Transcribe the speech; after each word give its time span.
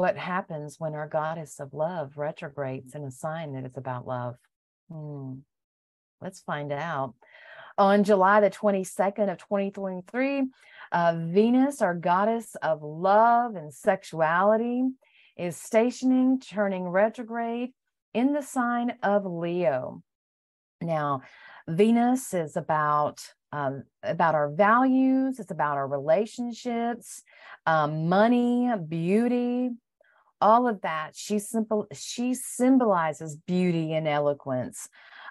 what 0.00 0.16
happens 0.16 0.80
when 0.80 0.94
our 0.94 1.06
goddess 1.06 1.60
of 1.60 1.74
love 1.74 2.16
retrogrades 2.16 2.94
in 2.94 3.04
a 3.04 3.10
sign 3.10 3.52
that 3.52 3.66
it's 3.66 3.76
about 3.76 4.06
love? 4.06 4.34
Hmm. 4.90 5.40
Let's 6.22 6.40
find 6.40 6.72
out. 6.72 7.12
On 7.76 8.02
July 8.02 8.40
the 8.40 8.48
22nd 8.48 9.30
of 9.30 9.36
2023, 9.36 10.48
uh, 10.92 11.16
Venus, 11.18 11.82
our 11.82 11.94
goddess 11.94 12.56
of 12.62 12.82
love 12.82 13.56
and 13.56 13.74
sexuality, 13.74 14.84
is 15.36 15.58
stationing, 15.58 16.40
turning 16.40 16.88
retrograde 16.88 17.72
in 18.14 18.32
the 18.32 18.42
sign 18.42 18.94
of 19.02 19.26
Leo. 19.26 20.02
Now, 20.80 21.20
Venus 21.68 22.32
is 22.32 22.56
about 22.56 23.20
um, 23.52 23.82
about 24.02 24.34
our 24.34 24.48
values. 24.48 25.40
It's 25.40 25.50
about 25.50 25.76
our 25.76 25.86
relationships, 25.86 27.22
um, 27.66 28.08
money, 28.08 28.70
beauty, 28.88 29.70
all 30.40 30.68
of 30.68 30.80
that. 30.82 31.14
She 31.14 31.38
simple. 31.38 31.86
She 31.92 32.34
symbolizes 32.34 33.36
beauty 33.36 33.92
and 33.94 34.08
eloquence, 34.08 34.88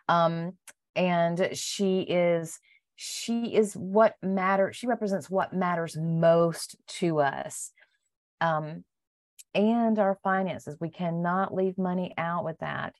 um, 0.08 0.54
and 0.96 1.50
she 1.54 2.02
is 2.02 2.60
she 2.96 3.56
is 3.56 3.74
what 3.76 4.16
matters. 4.22 4.76
She 4.76 4.88
represents 4.88 5.30
what 5.30 5.54
matters 5.54 5.98
most 5.98 6.76
to 7.00 7.20
us. 7.20 7.72
Um, 8.42 8.84
and 9.56 9.98
our 9.98 10.18
finances. 10.24 10.76
We 10.80 10.90
cannot 10.90 11.54
leave 11.54 11.78
money 11.78 12.14
out 12.18 12.46
with 12.46 12.60
that. 12.60 12.94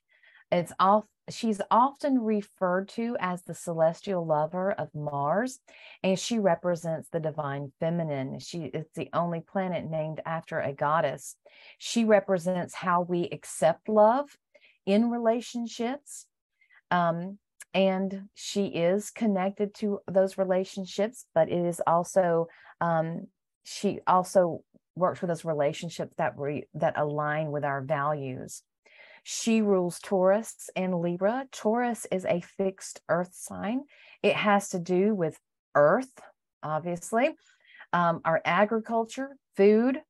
It's 0.50 0.72
all 0.78 1.06
she's 1.28 1.60
often 1.70 2.18
referred 2.18 2.88
to 2.88 3.16
as 3.20 3.42
the 3.42 3.54
celestial 3.54 4.26
lover 4.26 4.72
of 4.72 4.88
Mars, 4.94 5.60
and 6.02 6.18
she 6.18 6.38
represents 6.38 7.08
the 7.08 7.20
divine 7.20 7.72
feminine. 7.78 8.38
She 8.40 8.64
is 8.64 8.86
the 8.94 9.08
only 9.12 9.40
planet 9.40 9.88
named 9.88 10.20
after 10.26 10.60
a 10.60 10.72
goddess. 10.72 11.36
She 11.78 12.04
represents 12.04 12.74
how 12.74 13.02
we 13.02 13.28
accept 13.30 13.88
love 13.88 14.36
in 14.86 15.10
relationships. 15.10 16.26
Um, 16.90 17.38
and 17.72 18.28
she 18.34 18.66
is 18.66 19.10
connected 19.10 19.74
to 19.76 20.00
those 20.10 20.36
relationships, 20.36 21.26
but 21.34 21.48
it 21.48 21.64
is 21.64 21.80
also, 21.86 22.48
um, 22.80 23.28
she 23.62 24.00
also 24.08 24.64
works 24.96 25.20
with 25.20 25.28
those 25.28 25.44
relationships 25.44 26.12
that 26.18 26.36
re, 26.36 26.66
that 26.74 26.98
align 26.98 27.52
with 27.52 27.64
our 27.64 27.80
values. 27.80 28.62
She 29.32 29.62
rules 29.62 30.00
Taurus 30.00 30.70
and 30.74 31.00
Libra. 31.00 31.46
Taurus 31.52 32.04
is 32.10 32.24
a 32.24 32.40
fixed 32.40 33.00
earth 33.08 33.32
sign. 33.32 33.84
It 34.24 34.34
has 34.34 34.70
to 34.70 34.80
do 34.80 35.14
with 35.14 35.38
earth, 35.76 36.10
obviously, 36.64 37.36
um, 37.92 38.22
our 38.24 38.42
agriculture, 38.44 39.36
food, 39.56 40.00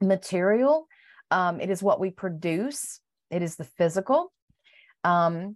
material. 0.00 0.88
Um, 1.30 1.60
it 1.60 1.70
is 1.70 1.80
what 1.80 2.00
we 2.00 2.10
produce, 2.10 2.98
it 3.30 3.40
is 3.40 3.54
the 3.54 3.62
physical. 3.62 4.32
Um, 5.04 5.54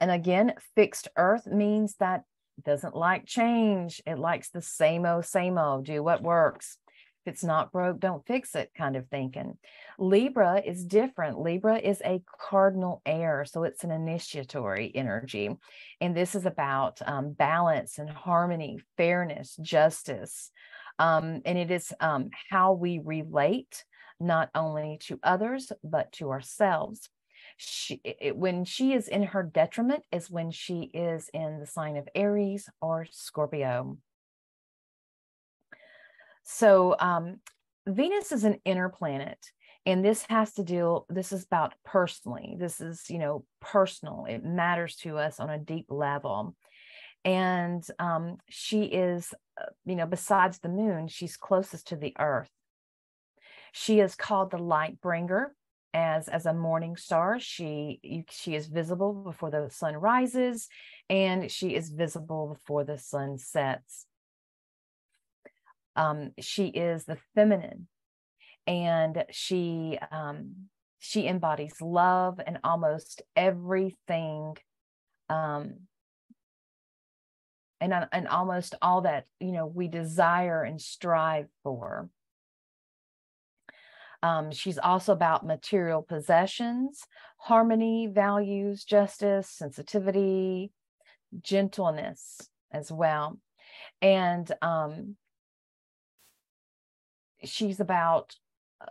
and 0.00 0.10
again, 0.10 0.54
fixed 0.74 1.08
earth 1.18 1.46
means 1.46 1.96
that 2.00 2.22
doesn't 2.64 2.96
like 2.96 3.26
change. 3.26 4.00
It 4.06 4.18
likes 4.18 4.48
the 4.48 4.62
same 4.62 5.04
old, 5.04 5.26
same 5.26 5.58
old, 5.58 5.84
do 5.84 6.02
what 6.02 6.22
works. 6.22 6.78
If 7.24 7.32
it's 7.32 7.44
not 7.44 7.72
broke, 7.72 8.00
don't 8.00 8.26
fix 8.26 8.54
it 8.54 8.72
kind 8.76 8.96
of 8.96 9.08
thinking. 9.08 9.56
Libra 9.98 10.60
is 10.64 10.84
different. 10.84 11.38
Libra 11.38 11.78
is 11.78 12.02
a 12.04 12.22
cardinal 12.38 13.00
air, 13.06 13.46
so 13.46 13.64
it's 13.64 13.82
an 13.82 13.90
initiatory 13.90 14.92
energy. 14.94 15.48
And 16.02 16.14
this 16.14 16.34
is 16.34 16.44
about 16.44 17.00
um, 17.06 17.32
balance 17.32 17.98
and 17.98 18.10
harmony, 18.10 18.78
fairness, 18.98 19.56
justice. 19.62 20.50
Um, 20.98 21.40
and 21.46 21.56
it 21.56 21.70
is 21.70 21.94
um, 21.98 22.28
how 22.50 22.74
we 22.74 23.00
relate 23.02 23.84
not 24.20 24.50
only 24.54 24.98
to 25.04 25.18
others, 25.22 25.72
but 25.82 26.12
to 26.12 26.30
ourselves. 26.30 27.08
She, 27.56 28.00
it, 28.04 28.36
when 28.36 28.64
she 28.64 28.92
is 28.92 29.08
in 29.08 29.22
her 29.22 29.42
detriment 29.42 30.02
is 30.12 30.30
when 30.30 30.50
she 30.50 30.90
is 30.92 31.30
in 31.32 31.58
the 31.58 31.66
sign 31.66 31.96
of 31.96 32.08
Aries 32.14 32.68
or 32.82 33.06
Scorpio. 33.10 33.96
So 36.44 36.94
um, 36.98 37.40
Venus 37.86 38.32
is 38.32 38.44
an 38.44 38.58
inner 38.64 38.88
planet. 38.88 39.38
And 39.86 40.02
this 40.02 40.24
has 40.30 40.54
to 40.54 40.64
deal, 40.64 41.04
this 41.10 41.30
is 41.30 41.44
about 41.44 41.74
personally. 41.84 42.56
This 42.58 42.80
is, 42.80 43.10
you 43.10 43.18
know, 43.18 43.44
personal. 43.60 44.24
It 44.26 44.42
matters 44.42 44.96
to 44.96 45.18
us 45.18 45.40
on 45.40 45.50
a 45.50 45.58
deep 45.58 45.86
level. 45.90 46.56
And 47.24 47.84
um, 47.98 48.38
she 48.48 48.84
is, 48.84 49.34
uh, 49.60 49.66
you 49.84 49.96
know, 49.96 50.06
besides 50.06 50.58
the 50.58 50.70
moon, 50.70 51.08
she's 51.08 51.36
closest 51.36 51.88
to 51.88 51.96
the 51.96 52.14
earth. 52.18 52.50
She 53.72 54.00
is 54.00 54.14
called 54.14 54.50
the 54.50 54.58
light 54.58 55.00
bringer 55.00 55.54
as 55.92 56.26
as 56.28 56.44
a 56.44 56.52
morning 56.52 56.96
star 56.96 57.38
she 57.38 58.24
she 58.28 58.56
is 58.56 58.66
visible 58.66 59.12
before 59.12 59.52
the 59.52 59.70
sun 59.70 59.94
rises 59.94 60.66
and 61.08 61.48
she 61.48 61.76
is 61.76 61.88
visible 61.88 62.48
before 62.48 62.82
the 62.82 62.98
sun 62.98 63.38
sets 63.38 64.04
um, 65.96 66.32
she 66.40 66.66
is 66.66 67.04
the 67.04 67.18
feminine. 67.34 67.88
And 68.66 69.24
she 69.30 69.98
um, 70.10 70.68
she 70.98 71.26
embodies 71.26 71.82
love 71.82 72.40
and 72.46 72.58
almost 72.64 73.20
everything 73.36 74.56
um, 75.28 75.74
and 77.80 77.92
and 78.10 78.26
almost 78.28 78.74
all 78.80 79.02
that 79.02 79.26
you 79.38 79.52
know 79.52 79.66
we 79.66 79.88
desire 79.88 80.62
and 80.62 80.80
strive 80.80 81.48
for. 81.62 82.08
Um, 84.22 84.50
she's 84.52 84.78
also 84.78 85.12
about 85.12 85.44
material 85.44 86.00
possessions 86.00 87.04
harmony 87.36 88.06
values 88.10 88.84
justice 88.84 89.50
sensitivity 89.50 90.72
gentleness 91.42 92.40
as 92.72 92.90
well. 92.90 93.38
And 94.00 94.50
um, 94.62 95.16
she's 97.44 97.80
about 97.80 98.36
uh, 98.80 98.86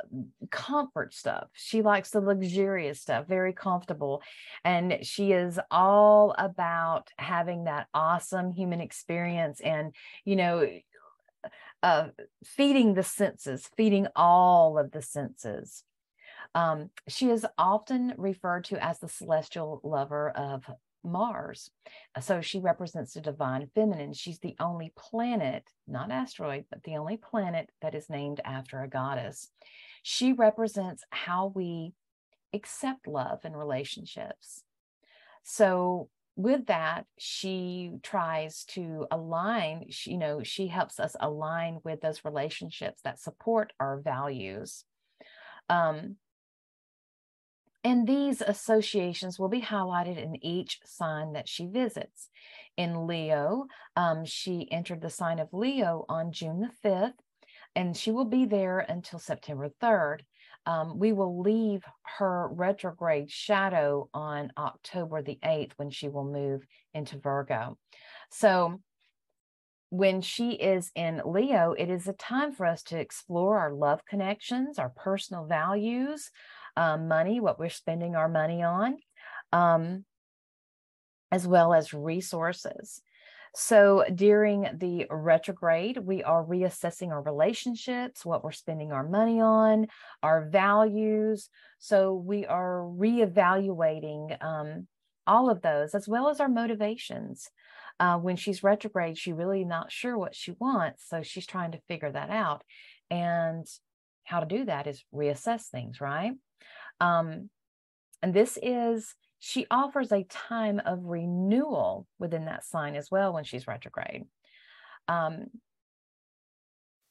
comfort 0.50 1.14
stuff. 1.14 1.50
She 1.54 1.82
likes 1.82 2.10
the 2.10 2.22
luxurious 2.22 3.02
stuff, 3.02 3.28
very 3.28 3.54
comfortable. 3.54 4.22
And 4.64 5.00
she 5.02 5.34
is 5.34 5.60
all 5.70 6.36
about 6.38 7.10
having 7.18 7.66
that 7.66 7.88
awesome 7.94 8.52
human 8.52 8.82
experience 8.82 9.60
and, 9.62 9.94
you 10.26 10.36
know, 10.36 10.68
uh, 11.84 12.08
feeding 12.44 12.94
the 12.94 13.04
senses, 13.04 13.70
feeding 13.76 14.08
all 14.16 14.78
of 14.80 14.92
the 14.92 15.02
senses. 15.02 15.84
Um, 16.56 16.92
she 17.08 17.30
is 17.30 17.46
often 17.58 18.14
referred 18.18 18.64
to 18.66 18.84
as 18.84 19.00
the 19.00 19.10
celestial 19.10 19.82
lover 19.84 20.30
of 20.30 20.64
Mars. 21.04 21.70
So 22.20 22.42
she 22.42 22.60
represents 22.60 23.14
the 23.14 23.22
divine 23.22 23.70
feminine. 23.76 24.14
She's 24.14 24.40
the 24.40 24.56
only 24.60 24.94
planet, 24.96 25.64
not 25.88 26.12
asteroid, 26.12 26.66
but 26.70 26.84
the 26.84 26.98
only 26.98 27.18
planet 27.18 27.70
that 27.82 27.96
is 27.96 28.10
named 28.10 28.42
after 28.46 28.82
a 28.82 28.90
goddess. 28.90 29.50
She 30.02 30.34
represents 30.34 31.04
how 31.10 31.52
we 31.56 31.94
accept 32.54 33.08
love 33.08 33.40
and 33.44 33.58
relationships. 33.58 34.64
So 35.44 36.10
with 36.36 36.66
that, 36.68 37.06
she 37.18 37.92
tries 38.02 38.64
to 38.66 39.06
align, 39.12 39.86
she, 39.90 40.12
you 40.12 40.18
know, 40.18 40.42
she 40.44 40.68
helps 40.68 41.00
us 41.00 41.16
align 41.20 41.80
with 41.84 42.02
those 42.02 42.26
relationships 42.26 43.02
that 43.04 43.20
support 43.20 43.72
our 43.80 44.00
values. 44.00 44.86
Um, 45.70 46.16
and 47.84 48.08
these 48.08 48.42
associations 48.42 49.38
will 49.38 49.50
be 49.50 49.62
highlighted 49.62 50.18
in 50.18 50.44
each 50.44 50.80
sign 50.86 51.34
that 51.34 51.50
she 51.50 51.66
visits. 51.66 52.30
In 52.78 53.08
Leo, 53.08 53.66
um, 53.96 54.26
she 54.26 54.72
entered 54.72 55.02
the 55.02 55.10
sign 55.10 55.40
of 55.40 55.54
Leo 55.54 56.06
on 56.08 56.32
June 56.32 56.62
the 56.62 56.90
5th, 56.90 57.14
and 57.76 57.96
she 57.96 58.12
will 58.12 58.26
be 58.26 58.46
there 58.46 58.80
until 58.80 59.20
September 59.20 59.70
3rd. 59.82 60.22
Um, 60.66 60.98
we 60.98 61.12
will 61.12 61.42
leave 61.42 61.84
her 62.18 62.48
retrograde 62.48 63.30
shadow 63.30 64.10
on 64.14 64.54
October 64.58 65.22
the 65.22 65.38
8th 65.44 65.74
when 65.76 65.90
she 65.90 66.08
will 66.08 66.24
move 66.24 66.66
into 66.94 67.18
Virgo. 67.18 67.78
So, 68.32 68.80
when 69.90 70.22
she 70.22 70.54
is 70.54 70.92
in 70.96 71.22
Leo, 71.24 71.74
it 71.78 71.88
is 71.88 72.08
a 72.08 72.14
time 72.14 72.52
for 72.52 72.66
us 72.66 72.82
to 72.82 72.98
explore 72.98 73.60
our 73.60 73.72
love 73.72 74.04
connections, 74.06 74.80
our 74.80 74.90
personal 74.90 75.46
values, 75.46 76.32
um, 76.76 77.08
money, 77.08 77.40
what 77.40 77.60
we're 77.60 77.70
spending 77.70 78.16
our 78.16 78.30
money 78.30 78.64
on, 78.64 78.98
um, 79.52 80.06
as 81.32 81.48
well 81.48 81.74
as 81.74 81.94
resources. 81.94 83.02
So 83.56 84.04
during 84.14 84.68
the 84.78 85.06
retrograde, 85.12 86.00
we 86.00 86.24
are 86.24 86.44
reassessing 86.44 87.10
our 87.10 87.22
relationships, 87.22 88.26
what 88.26 88.44
we're 88.44 88.52
spending 88.52 88.92
our 88.92 89.08
money 89.08 89.40
on, 89.40 89.88
our 90.24 90.50
values. 90.50 91.50
So 91.78 92.16
we 92.16 92.48
are 92.48 92.80
reevaluating 92.80 94.44
um, 94.44 94.88
all 95.28 95.52
of 95.52 95.62
those, 95.62 95.94
as 95.94 96.08
well 96.08 96.30
as 96.30 96.40
our 96.40 96.50
motivations. 96.50 97.50
Uh, 98.00 98.18
when 98.18 98.38
she's 98.38 98.64
retrograde, 98.64 99.20
she's 99.20 99.36
really 99.36 99.64
not 99.64 99.92
sure 99.92 100.18
what 100.18 100.34
she 100.34 100.54
wants. 100.60 101.08
So 101.08 101.22
she's 101.22 101.46
trying 101.46 101.74
to 101.74 101.82
figure 101.88 102.12
that 102.12 102.32
out. 102.32 102.64
And 103.12 103.68
how 104.24 104.40
to 104.40 104.48
do 104.48 104.66
that 104.66 104.88
is 104.88 105.06
reassess 105.14 105.68
things, 105.68 106.02
right? 106.02 106.34
Um, 107.00 107.50
and 108.22 108.34
this 108.34 108.58
is, 108.62 109.16
she 109.40 109.68
offers 109.70 110.12
a 110.12 110.24
time 110.24 110.82
of 110.86 111.04
renewal 111.04 112.08
within 112.20 112.46
that 112.46 112.64
sign 112.64 112.96
as 112.96 113.12
well 113.12 113.34
when 113.34 113.44
she's 113.44 113.68
retrograde. 113.68 114.24
Um, 115.08 115.48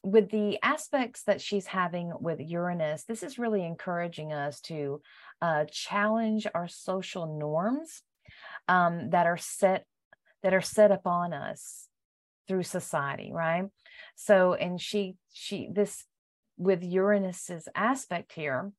with 0.02 0.30
the 0.30 0.58
aspects 0.62 1.22
that 1.24 1.40
she's 1.40 1.66
having 1.66 2.12
with 2.20 2.40
Uranus, 2.40 3.04
this 3.04 3.22
is 3.22 3.38
really 3.38 3.64
encouraging 3.64 4.32
us 4.32 4.60
to 4.62 5.00
uh, 5.40 5.64
challenge 5.70 6.46
our 6.54 6.66
social 6.68 7.38
norms 7.38 8.02
um, 8.68 9.10
that 9.10 9.26
are 9.26 9.36
set 9.36 9.84
that 10.42 10.54
are 10.54 10.60
set 10.60 10.90
upon 10.90 11.32
us 11.32 11.86
through 12.48 12.64
society, 12.64 13.30
right? 13.32 13.64
So, 14.16 14.54
and 14.54 14.80
she 14.80 15.16
she 15.32 15.68
this 15.72 16.04
with 16.56 16.82
Uranus's 16.82 17.68
aspect 17.74 18.32
here, 18.32 18.72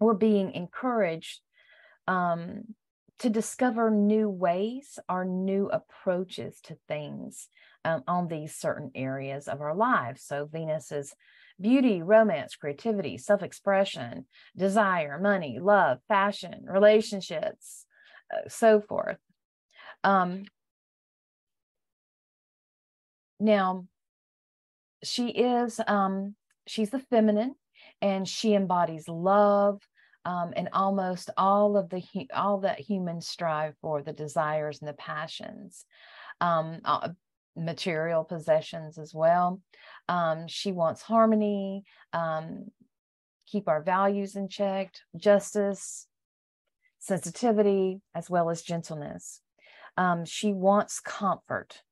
we're 0.00 0.14
being 0.14 0.52
encouraged 0.52 1.40
um, 2.06 2.74
to 3.18 3.30
discover 3.30 3.90
new 3.90 4.28
ways 4.28 4.98
or 5.08 5.24
new 5.24 5.68
approaches 5.68 6.60
to 6.64 6.76
things 6.86 7.48
um, 7.84 8.02
on 8.06 8.28
these 8.28 8.54
certain 8.54 8.90
areas 8.94 9.48
of 9.48 9.60
our 9.60 9.74
lives. 9.74 10.22
So 10.22 10.48
Venus 10.50 10.92
is 10.92 11.14
beauty, 11.60 12.02
romance, 12.02 12.56
creativity, 12.56 13.16
self 13.16 13.42
expression, 13.42 14.26
desire, 14.56 15.18
money, 15.18 15.58
love, 15.60 15.98
fashion, 16.08 16.64
relationships, 16.66 17.86
uh, 18.34 18.48
so 18.48 18.80
forth. 18.80 19.18
Um, 20.04 20.44
now, 23.38 23.86
she 25.02 25.28
is, 25.28 25.80
um, 25.86 26.34
she's 26.66 26.90
the 26.90 26.98
feminine 26.98 27.54
and 28.02 28.28
she 28.28 28.54
embodies 28.54 29.08
love, 29.08 29.80
um, 30.24 30.52
and 30.56 30.68
almost 30.72 31.30
all 31.36 31.76
of 31.76 31.88
the 31.90 32.02
all 32.34 32.60
that 32.60 32.80
humans 32.80 33.28
strive 33.28 33.74
for 33.80 34.02
the 34.02 34.12
desires 34.12 34.80
and 34.80 34.88
the 34.88 34.94
passions 34.94 35.84
um, 36.40 36.80
uh, 36.84 37.08
material 37.56 38.24
possessions 38.24 38.98
as 38.98 39.14
well. 39.14 39.60
Um, 40.08 40.46
she 40.48 40.72
wants 40.72 41.02
harmony 41.02 41.84
um, 42.12 42.66
keep 43.46 43.68
our 43.68 43.82
values 43.82 44.36
in 44.36 44.48
check 44.48 44.94
justice 45.16 46.06
sensitivity 46.98 48.00
as 48.14 48.28
well 48.28 48.50
as 48.50 48.62
gentleness. 48.62 49.40
Um, 49.96 50.24
she 50.24 50.52
wants 50.52 51.00
comfort. 51.00 51.82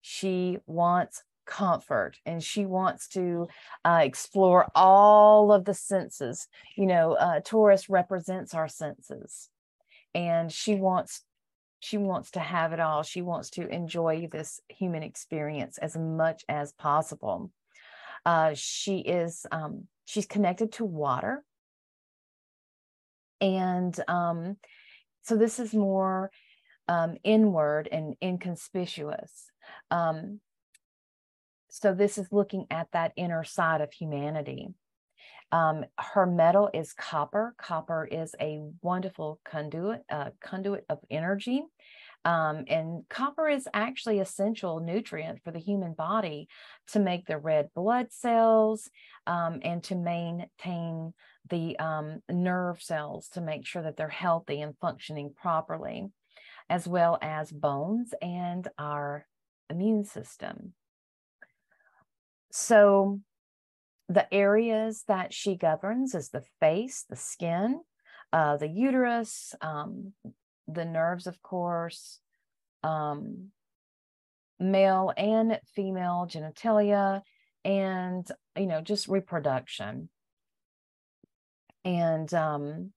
She 0.00 0.58
wants 0.66 1.22
comfort 1.50 2.16
and 2.24 2.42
she 2.42 2.64
wants 2.64 3.08
to 3.08 3.48
uh, 3.84 4.00
explore 4.02 4.66
all 4.74 5.52
of 5.52 5.64
the 5.64 5.74
senses 5.74 6.48
you 6.76 6.86
know 6.86 7.12
uh, 7.14 7.40
taurus 7.44 7.90
represents 7.90 8.54
our 8.54 8.68
senses 8.68 9.50
and 10.14 10.52
she 10.52 10.74
wants 10.76 11.24
she 11.80 11.96
wants 11.96 12.32
to 12.32 12.40
have 12.40 12.72
it 12.72 12.80
all. 12.80 13.02
She 13.02 13.22
wants 13.22 13.50
to 13.50 13.66
enjoy 13.66 14.28
this 14.30 14.60
human 14.68 15.02
experience 15.02 15.78
as 15.78 15.96
much 15.96 16.44
as 16.48 16.72
possible. 16.72 17.50
Uh, 18.24 18.52
she 18.54 18.98
is 18.98 19.46
um, 19.50 19.86
she's 20.04 20.26
connected 20.26 20.72
to 20.72 20.84
water. 20.84 21.42
And 23.40 23.98
um, 24.06 24.58
so 25.22 25.36
this 25.36 25.58
is 25.58 25.72
more 25.72 26.30
um, 26.86 27.16
inward 27.24 27.88
and 27.90 28.14
inconspicuous. 28.22 29.50
Um, 29.90 30.40
so 31.70 31.94
this 31.94 32.18
is 32.18 32.28
looking 32.30 32.66
at 32.70 32.88
that 32.92 33.12
inner 33.16 33.44
side 33.44 33.80
of 33.80 33.92
humanity. 33.92 34.68
Um, 35.52 35.84
her 35.98 36.26
metal 36.26 36.70
is 36.72 36.92
copper. 36.92 37.54
Copper 37.58 38.08
is 38.10 38.34
a 38.40 38.60
wonderful 38.82 39.40
conduit, 39.44 40.02
uh, 40.10 40.30
conduit 40.40 40.84
of 40.88 40.98
energy. 41.10 41.64
Um, 42.24 42.64
and 42.68 43.08
copper 43.08 43.48
is 43.48 43.66
actually 43.72 44.20
essential 44.20 44.80
nutrient 44.80 45.42
for 45.42 45.50
the 45.50 45.58
human 45.58 45.94
body 45.94 46.48
to 46.88 47.00
make 47.00 47.26
the 47.26 47.38
red 47.38 47.70
blood 47.74 48.12
cells 48.12 48.90
um, 49.26 49.60
and 49.62 49.82
to 49.84 49.94
maintain 49.94 51.14
the 51.48 51.78
um, 51.78 52.20
nerve 52.30 52.82
cells 52.82 53.28
to 53.30 53.40
make 53.40 53.66
sure 53.66 53.82
that 53.82 53.96
they're 53.96 54.08
healthy 54.08 54.60
and 54.60 54.76
functioning 54.80 55.32
properly, 55.34 56.08
as 56.68 56.86
well 56.86 57.18
as 57.22 57.50
bones 57.50 58.12
and 58.20 58.68
our 58.78 59.26
immune 59.70 60.04
system. 60.04 60.74
So 62.50 63.20
the 64.08 64.32
areas 64.34 65.04
that 65.06 65.32
she 65.32 65.56
governs 65.56 66.14
is 66.14 66.30
the 66.30 66.44
face, 66.58 67.04
the 67.08 67.16
skin, 67.16 67.80
uh, 68.32 68.56
the 68.56 68.68
uterus, 68.68 69.54
um, 69.60 70.12
the 70.66 70.84
nerves, 70.84 71.26
of 71.26 71.40
course, 71.42 72.18
um, 72.82 73.50
male 74.58 75.12
and 75.16 75.58
female 75.74 76.26
genitalia, 76.28 77.22
and 77.64 78.26
you 78.56 78.66
know 78.66 78.80
just 78.80 79.08
reproduction. 79.08 80.08
And 81.84 82.32
um, 82.34 82.92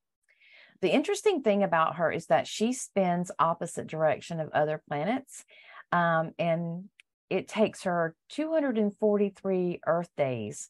the 0.82 0.94
interesting 0.94 1.42
thing 1.42 1.64
about 1.64 1.96
her 1.98 2.12
is 2.12 2.26
that 2.28 2.48
she 2.48 2.74
spins 2.74 3.32
opposite 3.40 3.88
direction 3.88 4.40
of 4.40 4.50
other 4.50 4.82
planets, 4.88 5.46
um, 5.92 6.32
and 6.38 6.90
it 7.30 7.48
takes 7.48 7.84
her 7.84 8.16
243 8.30 9.82
Earth 9.86 10.10
days 10.18 10.70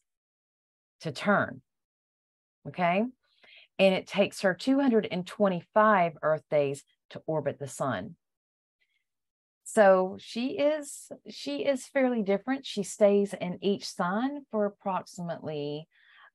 to 1.00 1.12
turn. 1.12 1.60
Okay. 2.68 3.04
And 3.78 3.94
it 3.94 4.06
takes 4.06 4.42
her 4.42 4.54
225 4.54 6.12
Earth 6.22 6.44
days 6.50 6.84
to 7.10 7.22
orbit 7.26 7.58
the 7.58 7.68
sun. 7.68 8.16
So 9.64 10.16
she 10.20 10.58
is 10.58 11.10
she 11.28 11.64
is 11.64 11.86
fairly 11.86 12.22
different. 12.22 12.66
She 12.66 12.82
stays 12.82 13.34
in 13.34 13.58
each 13.62 13.88
sign 13.88 14.44
for 14.50 14.66
approximately 14.66 15.88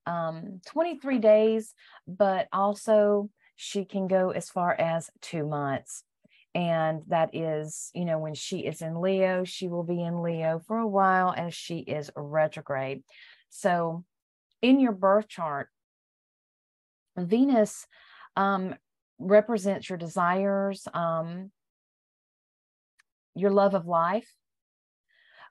um, 0.06 0.62
23 0.66 1.20
days, 1.20 1.74
but 2.08 2.48
also 2.52 3.30
she 3.56 3.86
can 3.86 4.08
go 4.08 4.32
as 4.32 4.50
far 4.50 4.74
as 4.74 5.10
two 5.22 5.46
months 5.46 6.04
and 6.56 7.04
that 7.08 7.30
is 7.34 7.92
you 7.94 8.06
know 8.06 8.18
when 8.18 8.34
she 8.34 8.60
is 8.60 8.82
in 8.82 9.02
leo 9.02 9.44
she 9.44 9.68
will 9.68 9.84
be 9.84 10.02
in 10.02 10.24
leo 10.24 10.60
for 10.66 10.78
a 10.78 10.88
while 10.88 11.34
as 11.36 11.54
she 11.54 11.80
is 11.80 12.10
retrograde. 12.16 13.04
So 13.50 14.04
in 14.62 14.80
your 14.80 14.92
birth 14.92 15.28
chart 15.28 15.70
venus 17.18 17.86
um, 18.36 18.76
represents 19.20 19.90
your 19.90 19.98
desires 19.98 20.88
um, 20.94 21.52
your 23.36 23.52
love 23.52 23.74
of 23.74 23.86
life 23.86 24.30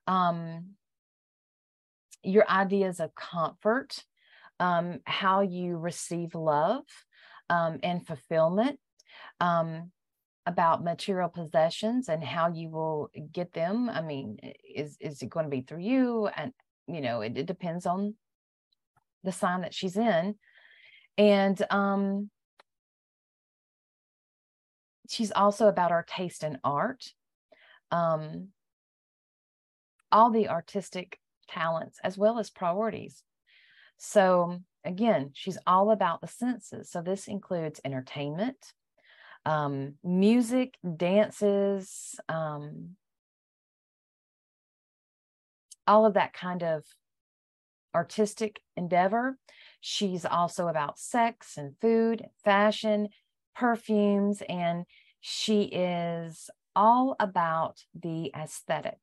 um, 0.07 0.71
your 2.23 2.49
ideas 2.49 2.99
of 2.99 3.15
comfort 3.15 4.05
um, 4.61 4.99
how 5.05 5.43
you 5.43 5.77
receive 5.77 6.35
love 6.35 6.85
um, 7.51 7.79
and 7.83 8.07
fulfillment 8.07 8.79
um, 9.41 9.91
about 10.49 10.83
material 10.83 11.29
possessions 11.29 12.09
and 12.09 12.25
how 12.25 12.49
you 12.49 12.71
will 12.71 13.11
get 13.33 13.53
them 13.53 13.91
i 13.91 14.01
mean 14.01 14.39
is 14.79 14.97
is 15.01 15.21
it 15.23 15.29
going 15.29 15.45
to 15.45 15.51
be 15.51 15.61
through 15.61 15.81
you? 15.81 16.29
And 16.29 16.53
you 16.87 17.01
know 17.01 17.21
it, 17.21 17.37
it 17.37 17.47
depends 17.47 17.85
on 17.85 18.15
the 19.25 19.33
sign 19.33 19.63
that 19.63 19.75
she's 19.75 19.97
in. 19.97 20.37
And 21.17 21.61
um 21.71 22.31
she's 25.11 25.33
also 25.33 25.69
about 25.69 25.91
our 25.91 26.05
taste 26.05 26.45
in 26.45 26.59
art. 26.63 27.13
Um 27.91 28.49
all 30.11 30.31
the 30.31 30.49
artistic 30.49 31.19
talents 31.49 31.99
as 32.03 32.17
well 32.17 32.39
as 32.39 32.51
priorities. 32.51 33.23
So 33.97 34.61
again 34.85 35.31
she's 35.35 35.59
all 35.67 35.91
about 35.91 36.21
the 36.21 36.29
senses. 36.29 36.91
So 36.91 37.03
this 37.03 37.27
includes 37.27 37.81
entertainment 37.85 38.73
um, 39.47 39.95
music, 40.05 40.75
dances, 40.97 42.17
um, 42.29 42.97
all 45.87 46.05
of 46.05 46.15
that 46.15 46.33
kind 46.33 46.63
of 46.63 46.85
artistic 47.95 48.61
endeavor. 48.77 49.39
She's 49.81 50.25
also 50.25 50.69
about 50.69 50.99
sex 50.99 51.57
and 51.57 51.75
food, 51.81 52.27
fashion, 52.45 53.09
perfumes, 53.57 54.43
and 54.49 54.85
she 55.21 55.63
is 55.63 56.51
all 56.77 57.17
about 57.19 57.81
the 57.99 58.31
aesthetic. 58.37 58.99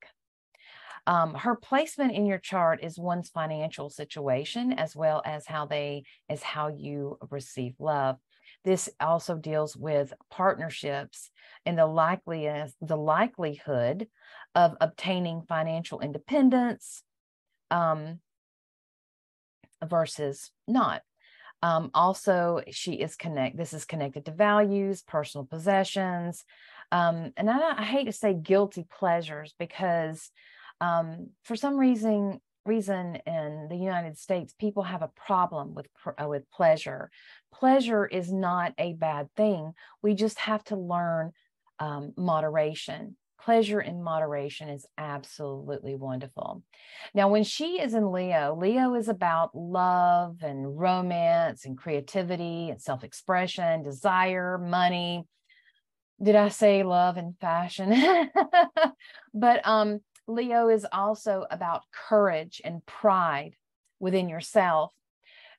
Um, 1.07 1.35
her 1.35 1.55
placement 1.55 2.13
in 2.13 2.25
your 2.25 2.39
chart 2.39 2.79
is 2.81 2.97
one's 2.97 3.29
financial 3.29 3.89
situation 3.89 4.73
as 4.73 4.95
well 4.95 5.21
as 5.23 5.45
how 5.45 5.65
they 5.65 6.03
as 6.29 6.41
how 6.41 6.69
you 6.69 7.19
receive 7.29 7.75
love. 7.79 8.17
This 8.65 8.89
also 8.99 9.35
deals 9.35 9.77
with 9.77 10.13
partnerships 10.29 11.29
and 11.65 11.77
the 11.77 11.85
likeliest, 11.85 12.75
the 12.81 12.97
likelihood 12.97 14.07
of 14.55 14.75
obtaining 14.81 15.43
financial 15.47 15.99
independence, 16.01 17.03
um, 17.71 18.19
versus 19.83 20.51
not. 20.67 21.03
Um, 21.61 21.91
also, 21.93 22.61
she 22.71 22.93
is 22.93 23.15
connect. 23.15 23.57
This 23.57 23.73
is 23.73 23.85
connected 23.85 24.25
to 24.25 24.31
values, 24.31 25.03
personal 25.03 25.45
possessions, 25.45 26.43
um, 26.91 27.31
and 27.37 27.49
I, 27.49 27.79
I, 27.79 27.83
hate 27.83 28.05
to 28.05 28.11
say 28.11 28.33
guilty 28.33 28.85
pleasures 28.99 29.55
because 29.57 30.29
um, 30.81 31.29
for 31.43 31.55
some 31.55 31.77
reason, 31.77 32.39
reason 32.65 33.17
in 33.25 33.67
the 33.69 33.77
United 33.77 34.17
States, 34.17 34.53
people 34.57 34.83
have 34.83 35.01
a 35.01 35.11
problem 35.15 35.73
with 35.73 35.87
uh, 36.05 36.27
with 36.27 36.49
pleasure. 36.51 37.09
Pleasure 37.53 38.05
is 38.05 38.31
not 38.31 38.73
a 38.77 38.93
bad 38.93 39.29
thing. 39.35 39.73
We 40.01 40.15
just 40.15 40.39
have 40.39 40.63
to 40.65 40.75
learn 40.75 41.31
um, 41.79 42.13
moderation 42.17 43.17
pleasure 43.45 43.79
in 43.79 44.03
moderation 44.03 44.69
is 44.69 44.87
absolutely 44.97 45.95
wonderful. 45.95 46.63
Now, 47.13 47.29
when 47.29 47.43
she 47.43 47.79
is 47.79 47.93
in 47.93 48.11
Leo, 48.11 48.57
Leo 48.59 48.95
is 48.95 49.07
about 49.07 49.55
love 49.55 50.37
and 50.41 50.77
romance 50.77 51.65
and 51.65 51.77
creativity 51.77 52.71
and 52.71 52.81
self 52.81 53.03
expression, 53.03 53.83
desire, 53.83 54.57
money. 54.57 55.25
Did 56.21 56.35
I 56.35 56.49
say 56.49 56.83
love 56.83 57.17
and 57.17 57.37
fashion? 57.39 57.93
but 59.33 59.67
um, 59.67 59.99
Leo 60.27 60.69
is 60.69 60.85
also 60.91 61.45
about 61.51 61.83
courage 61.91 62.61
and 62.63 62.85
pride 62.85 63.55
within 63.99 64.29
yourself. 64.29 64.91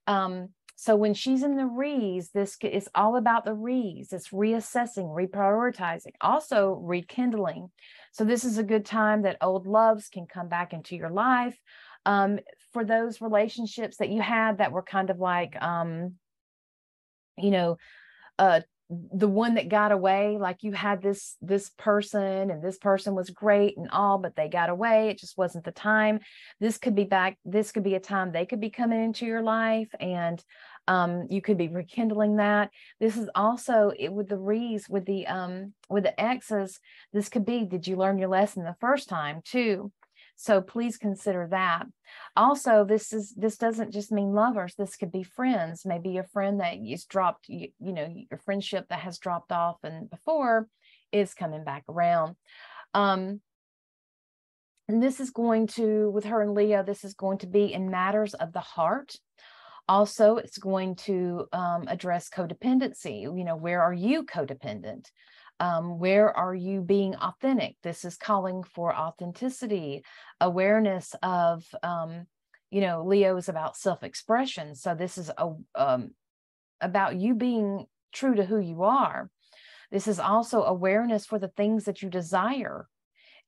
Um, 0.06 0.50
so 0.78 0.94
when 0.94 1.14
she's 1.14 1.42
in 1.42 1.56
the 1.56 1.66
re's, 1.66 2.30
this 2.30 2.58
is 2.62 2.88
all 2.94 3.16
about 3.16 3.46
the 3.46 3.54
re's. 3.54 4.12
It's 4.12 4.28
reassessing, 4.28 5.08
reprioritizing, 5.08 6.12
also 6.20 6.74
rekindling. 6.82 7.70
So 8.12 8.24
this 8.24 8.44
is 8.44 8.58
a 8.58 8.62
good 8.62 8.84
time 8.84 9.22
that 9.22 9.38
old 9.40 9.66
loves 9.66 10.08
can 10.08 10.26
come 10.26 10.48
back 10.48 10.74
into 10.74 10.94
your 10.94 11.10
life. 11.10 11.58
Um, 12.04 12.38
for 12.72 12.84
those 12.84 13.22
relationships 13.22 13.96
that 13.96 14.10
you 14.10 14.20
had 14.20 14.58
that 14.58 14.70
were 14.70 14.82
kind 14.82 15.08
of 15.08 15.18
like, 15.18 15.60
um, 15.60 16.16
you 17.38 17.50
know, 17.50 17.78
uh, 18.38 18.60
the 18.88 19.28
one 19.28 19.54
that 19.54 19.68
got 19.68 19.90
away 19.90 20.38
like 20.38 20.62
you 20.62 20.72
had 20.72 21.02
this 21.02 21.36
this 21.40 21.70
person 21.70 22.50
and 22.50 22.62
this 22.62 22.78
person 22.78 23.16
was 23.16 23.30
great 23.30 23.76
and 23.76 23.90
all 23.90 24.18
but 24.18 24.36
they 24.36 24.48
got 24.48 24.70
away 24.70 25.08
it 25.08 25.18
just 25.18 25.36
wasn't 25.36 25.64
the 25.64 25.72
time. 25.72 26.20
This 26.60 26.78
could 26.78 26.94
be 26.94 27.04
back 27.04 27.36
this 27.44 27.72
could 27.72 27.82
be 27.82 27.96
a 27.96 28.00
time 28.00 28.30
they 28.30 28.46
could 28.46 28.60
be 28.60 28.70
coming 28.70 29.02
into 29.02 29.26
your 29.26 29.42
life 29.42 29.88
and 29.98 30.42
um, 30.88 31.26
you 31.30 31.42
could 31.42 31.58
be 31.58 31.66
rekindling 31.66 32.36
that. 32.36 32.70
This 33.00 33.16
is 33.16 33.28
also 33.34 33.90
it, 33.98 34.12
with 34.12 34.28
the 34.28 34.38
re's 34.38 34.88
with 34.88 35.04
the 35.04 35.26
um 35.26 35.72
with 35.90 36.04
the 36.04 36.20
x's 36.20 36.78
this 37.12 37.28
could 37.28 37.44
be 37.44 37.64
did 37.64 37.88
you 37.88 37.96
learn 37.96 38.18
your 38.18 38.28
lesson 38.28 38.62
the 38.62 38.76
first 38.80 39.08
time 39.08 39.40
too 39.44 39.90
so 40.36 40.60
please 40.60 40.98
consider 40.98 41.48
that. 41.50 41.86
Also, 42.36 42.84
this 42.84 43.12
is 43.12 43.32
this 43.36 43.56
doesn't 43.56 43.92
just 43.92 44.12
mean 44.12 44.32
lovers. 44.32 44.74
This 44.74 44.96
could 44.96 45.10
be 45.10 45.22
friends. 45.22 45.86
Maybe 45.86 46.18
a 46.18 46.24
friend 46.24 46.60
that 46.60 46.78
you 46.78 46.96
dropped, 47.08 47.48
you, 47.48 47.68
you 47.80 47.92
know, 47.92 48.06
your 48.30 48.38
friendship 48.44 48.86
that 48.90 49.00
has 49.00 49.18
dropped 49.18 49.50
off 49.50 49.78
and 49.82 50.10
before 50.10 50.68
is 51.10 51.34
coming 51.34 51.64
back 51.64 51.84
around. 51.88 52.36
Um, 52.92 53.40
and 54.88 55.02
this 55.02 55.18
is 55.18 55.30
going 55.30 55.66
to, 55.68 56.10
with 56.10 56.24
her 56.24 56.42
and 56.42 56.54
Leo, 56.54 56.82
this 56.82 57.02
is 57.02 57.14
going 57.14 57.38
to 57.38 57.46
be 57.46 57.72
in 57.72 57.90
matters 57.90 58.34
of 58.34 58.52
the 58.52 58.60
heart. 58.60 59.16
Also, 59.88 60.36
it's 60.36 60.58
going 60.58 60.96
to 60.96 61.46
um, 61.52 61.86
address 61.88 62.28
codependency. 62.28 63.22
You 63.22 63.44
know, 63.44 63.56
where 63.56 63.82
are 63.82 63.92
you 63.92 64.24
codependent? 64.24 65.06
Um, 65.58 65.98
where 65.98 66.36
are 66.36 66.54
you 66.54 66.82
being 66.82 67.14
authentic? 67.16 67.76
This 67.82 68.04
is 68.04 68.16
calling 68.16 68.62
for 68.62 68.94
authenticity, 68.94 70.04
awareness 70.40 71.14
of, 71.22 71.64
um, 71.82 72.26
you 72.70 72.80
know, 72.80 73.04
Leo 73.04 73.36
is 73.36 73.48
about 73.48 73.76
self 73.76 74.02
expression. 74.02 74.74
So 74.74 74.94
this 74.94 75.16
is 75.16 75.30
a, 75.36 75.52
um, 75.74 76.10
about 76.80 77.16
you 77.16 77.34
being 77.34 77.86
true 78.12 78.34
to 78.34 78.44
who 78.44 78.58
you 78.58 78.82
are. 78.82 79.30
This 79.90 80.08
is 80.08 80.18
also 80.18 80.62
awareness 80.64 81.26
for 81.26 81.38
the 81.38 81.48
things 81.48 81.84
that 81.84 82.02
you 82.02 82.10
desire 82.10 82.86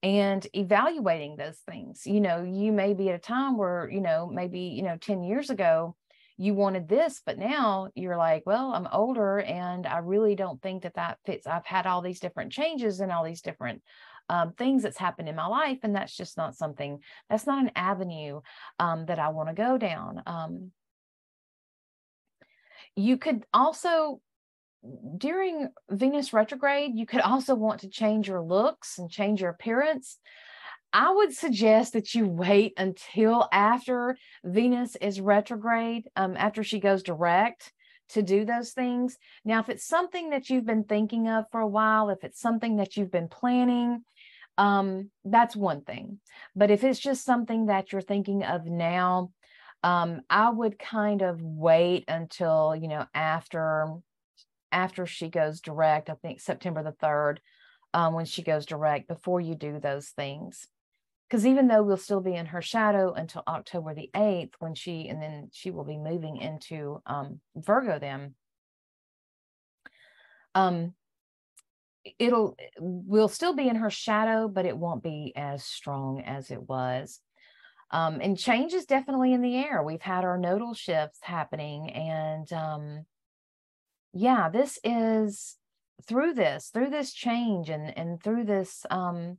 and 0.02 0.46
evaluating 0.54 1.36
those 1.36 1.58
things. 1.68 2.06
You 2.06 2.20
know, 2.20 2.42
you 2.42 2.72
may 2.72 2.94
be 2.94 3.08
at 3.08 3.16
a 3.16 3.18
time 3.18 3.56
where, 3.56 3.88
you 3.90 4.00
know, 4.00 4.30
maybe, 4.32 4.60
you 4.60 4.82
know, 4.82 4.96
10 4.96 5.22
years 5.24 5.50
ago, 5.50 5.96
you 6.40 6.54
wanted 6.54 6.88
this, 6.88 7.20
but 7.26 7.36
now 7.36 7.88
you're 7.96 8.16
like, 8.16 8.44
well, 8.46 8.72
I'm 8.72 8.86
older 8.92 9.40
and 9.40 9.84
I 9.86 9.98
really 9.98 10.36
don't 10.36 10.62
think 10.62 10.84
that 10.84 10.94
that 10.94 11.18
fits. 11.26 11.48
I've 11.48 11.66
had 11.66 11.84
all 11.84 12.00
these 12.00 12.20
different 12.20 12.52
changes 12.52 13.00
and 13.00 13.10
all 13.10 13.24
these 13.24 13.42
different 13.42 13.82
um, 14.28 14.52
things 14.52 14.84
that's 14.84 14.96
happened 14.96 15.28
in 15.28 15.34
my 15.34 15.48
life. 15.48 15.78
And 15.82 15.96
that's 15.96 16.16
just 16.16 16.36
not 16.36 16.54
something, 16.54 17.00
that's 17.28 17.46
not 17.46 17.64
an 17.64 17.72
avenue 17.74 18.40
um, 18.78 19.06
that 19.06 19.18
I 19.18 19.30
want 19.30 19.48
to 19.48 19.54
go 19.54 19.78
down. 19.78 20.22
Um, 20.26 20.70
you 22.94 23.16
could 23.16 23.44
also, 23.52 24.20
during 25.16 25.70
Venus 25.90 26.32
retrograde, 26.32 26.92
you 26.94 27.04
could 27.04 27.20
also 27.20 27.56
want 27.56 27.80
to 27.80 27.88
change 27.88 28.28
your 28.28 28.42
looks 28.42 28.98
and 28.98 29.10
change 29.10 29.40
your 29.40 29.50
appearance. 29.50 30.18
I 30.92 31.12
would 31.12 31.34
suggest 31.34 31.92
that 31.92 32.14
you 32.14 32.26
wait 32.26 32.72
until 32.76 33.48
after 33.52 34.16
Venus 34.42 34.96
is 34.96 35.20
retrograde, 35.20 36.08
um, 36.16 36.36
after 36.36 36.64
she 36.64 36.80
goes 36.80 37.02
direct 37.02 37.72
to 38.10 38.22
do 38.22 38.44
those 38.44 38.72
things. 38.72 39.18
Now, 39.44 39.60
if 39.60 39.68
it's 39.68 39.86
something 39.86 40.30
that 40.30 40.48
you've 40.48 40.64
been 40.64 40.84
thinking 40.84 41.28
of 41.28 41.44
for 41.52 41.60
a 41.60 41.66
while, 41.66 42.08
if 42.08 42.24
it's 42.24 42.40
something 42.40 42.76
that 42.76 42.96
you've 42.96 43.10
been 43.10 43.28
planning, 43.28 44.02
um, 44.56 45.10
that's 45.24 45.54
one 45.54 45.82
thing. 45.82 46.20
But 46.56 46.70
if 46.70 46.82
it's 46.82 46.98
just 46.98 47.24
something 47.24 47.66
that 47.66 47.92
you're 47.92 48.00
thinking 48.00 48.42
of 48.42 48.64
now, 48.64 49.32
um, 49.82 50.22
I 50.30 50.50
would 50.50 50.78
kind 50.78 51.20
of 51.22 51.42
wait 51.42 52.04
until, 52.08 52.74
you 52.74 52.88
know, 52.88 53.06
after 53.14 53.88
after 54.70 55.06
she 55.06 55.30
goes 55.30 55.60
direct, 55.60 56.10
I 56.10 56.14
think 56.14 56.40
September 56.40 56.82
the 56.82 56.92
3rd, 56.92 57.38
um, 57.94 58.12
when 58.12 58.26
she 58.26 58.42
goes 58.42 58.66
direct, 58.66 59.08
before 59.08 59.40
you 59.40 59.54
do 59.54 59.80
those 59.80 60.08
things 60.10 60.66
because 61.28 61.46
even 61.46 61.68
though 61.68 61.82
we'll 61.82 61.98
still 61.98 62.20
be 62.20 62.34
in 62.34 62.46
her 62.46 62.62
shadow 62.62 63.12
until 63.12 63.42
October 63.46 63.94
the 63.94 64.10
8th, 64.14 64.52
when 64.60 64.74
she 64.74 65.08
and 65.08 65.20
then 65.20 65.50
she 65.52 65.70
will 65.70 65.84
be 65.84 65.98
moving 65.98 66.38
into 66.38 67.02
um, 67.06 67.40
Virgo, 67.54 67.98
then 67.98 68.34
um, 70.54 70.94
it'll 72.18 72.56
we'll 72.78 73.28
still 73.28 73.54
be 73.54 73.68
in 73.68 73.76
her 73.76 73.90
shadow, 73.90 74.48
but 74.48 74.64
it 74.64 74.76
won't 74.76 75.02
be 75.02 75.34
as 75.36 75.64
strong 75.64 76.22
as 76.22 76.50
it 76.50 76.62
was. 76.62 77.20
Um, 77.90 78.20
and 78.22 78.38
change 78.38 78.72
is 78.72 78.86
definitely 78.86 79.32
in 79.32 79.42
the 79.42 79.56
air. 79.56 79.82
We've 79.82 80.02
had 80.02 80.24
our 80.24 80.38
nodal 80.38 80.74
shifts 80.74 81.18
happening, 81.22 81.90
and 81.90 82.50
um, 82.52 83.06
yeah, 84.14 84.48
this 84.48 84.78
is 84.82 85.56
through 86.06 86.34
this, 86.34 86.70
through 86.72 86.90
this 86.90 87.12
change, 87.12 87.68
and 87.68 87.96
and 87.98 88.22
through 88.22 88.44
this 88.44 88.86
um, 88.90 89.36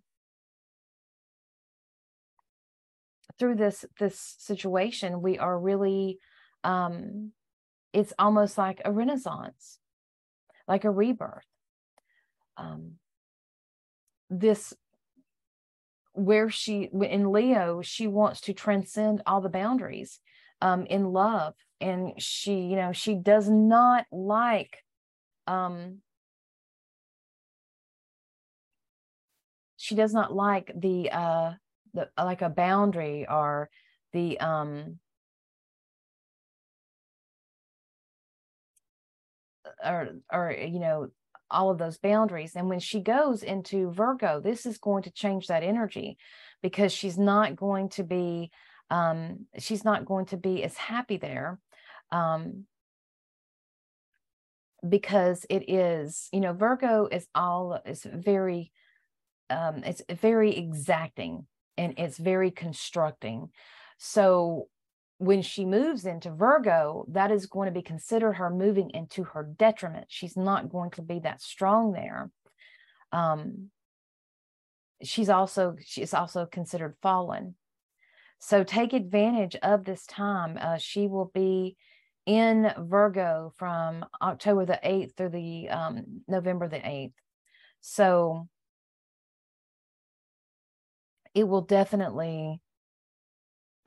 through 3.40 3.56
this 3.56 3.86
this 4.00 4.36
situation 4.38 5.22
we 5.22 5.40
are 5.40 5.58
really 5.58 6.20
um 6.64 7.32
it's 7.94 8.14
almost 8.20 8.58
like 8.58 8.82
a 8.86 8.92
renaissance 8.92 9.80
like 10.68 10.84
a 10.84 10.92
rebirth. 10.92 11.46
Um 12.58 13.00
this 14.30 14.74
where 16.14 16.50
she 16.50 16.90
in 17.02 17.32
leo 17.32 17.82
she 17.82 18.06
wants 18.06 18.42
to 18.42 18.54
transcend 18.54 19.24
all 19.26 19.42
the 19.42 19.50
boundaries 19.50 20.20
um 20.62 20.86
in 20.86 21.06
love 21.06 21.56
and 21.82 22.22
she 22.22 22.54
you 22.54 22.76
know 22.76 22.92
she 22.92 23.16
does 23.16 23.50
not 23.50 24.06
like 24.12 24.84
um 25.48 26.00
she 29.78 29.96
does 29.96 30.14
not 30.14 30.34
like 30.34 30.72
the 30.76 31.10
uh 31.10 31.54
the 31.94 32.10
like 32.18 32.42
a 32.42 32.50
boundary 32.50 33.26
or 33.30 33.70
the 34.14 34.40
um 34.40 35.00
or 39.84 40.10
or 40.32 40.52
you 40.52 40.80
know 40.80 41.10
all 41.52 41.72
of 41.72 41.80
those 41.80 41.98
boundaries. 41.98 42.56
And 42.56 42.70
when 42.70 42.80
she 42.80 43.00
goes 43.00 43.44
into 43.44 43.92
virgo 43.92 44.40
this 44.40 44.66
is 44.66 44.78
going 44.78 45.04
to 45.04 45.12
change 45.12 45.48
that 45.48 45.64
energy 45.64 46.18
because 46.62 46.92
she's 46.92 47.18
not 47.18 47.56
going 47.56 47.90
to 47.90 48.04
be 48.04 48.52
um 48.90 49.46
she's 49.58 49.84
not 49.84 50.06
going 50.06 50.26
to 50.28 50.38
be 50.38 50.64
as 50.64 50.76
happy 50.78 51.18
there 51.18 51.60
um 52.12 52.66
because 54.88 55.46
it 55.50 55.70
is 55.70 56.30
you 56.32 56.40
know 56.40 56.54
virgo 56.54 57.08
is 57.12 57.28
all 57.36 57.80
is 57.86 58.06
very 58.12 58.72
um 59.50 59.84
it's 59.84 60.02
very 60.22 60.56
exacting 60.56 61.46
and 61.80 61.94
it's 61.98 62.18
very 62.18 62.52
constructing. 62.52 63.50
So 63.98 64.68
when 65.18 65.42
she 65.42 65.66
moves 65.66 66.06
into 66.06 66.30
Virgo, 66.30 67.06
that 67.10 67.32
is 67.32 67.46
going 67.46 67.68
to 67.68 67.74
be 67.74 67.82
considered 67.82 68.34
her 68.34 68.50
moving 68.50 68.92
into 68.92 69.24
her 69.24 69.44
detriment. 69.58 70.06
She's 70.10 70.36
not 70.36 70.70
going 70.70 70.92
to 70.92 71.02
be 71.02 71.20
that 71.20 71.42
strong 71.42 71.94
there. 71.94 72.32
Um, 73.12 73.70
she's 75.02 75.30
also 75.30 75.78
she's 75.84 76.14
also 76.14 76.46
considered 76.46 76.96
fallen. 77.02 77.56
So 78.40 78.64
take 78.64 78.94
advantage 78.94 79.56
of 79.64 79.86
this 79.86 80.06
time. 80.06 80.58
Uh, 80.60 80.78
she 80.78 81.08
will 81.08 81.32
be 81.34 81.78
in 82.26 82.72
Virgo 82.78 83.54
from 83.58 84.06
October 84.22 84.66
the 84.66 84.80
8th 84.84 85.16
through 85.16 85.30
the 85.30 85.70
um, 85.70 86.22
November 86.28 86.68
the 86.68 86.78
8th. 86.78 87.14
So 87.82 88.48
it 91.40 91.48
will 91.48 91.62
definitely, 91.62 92.60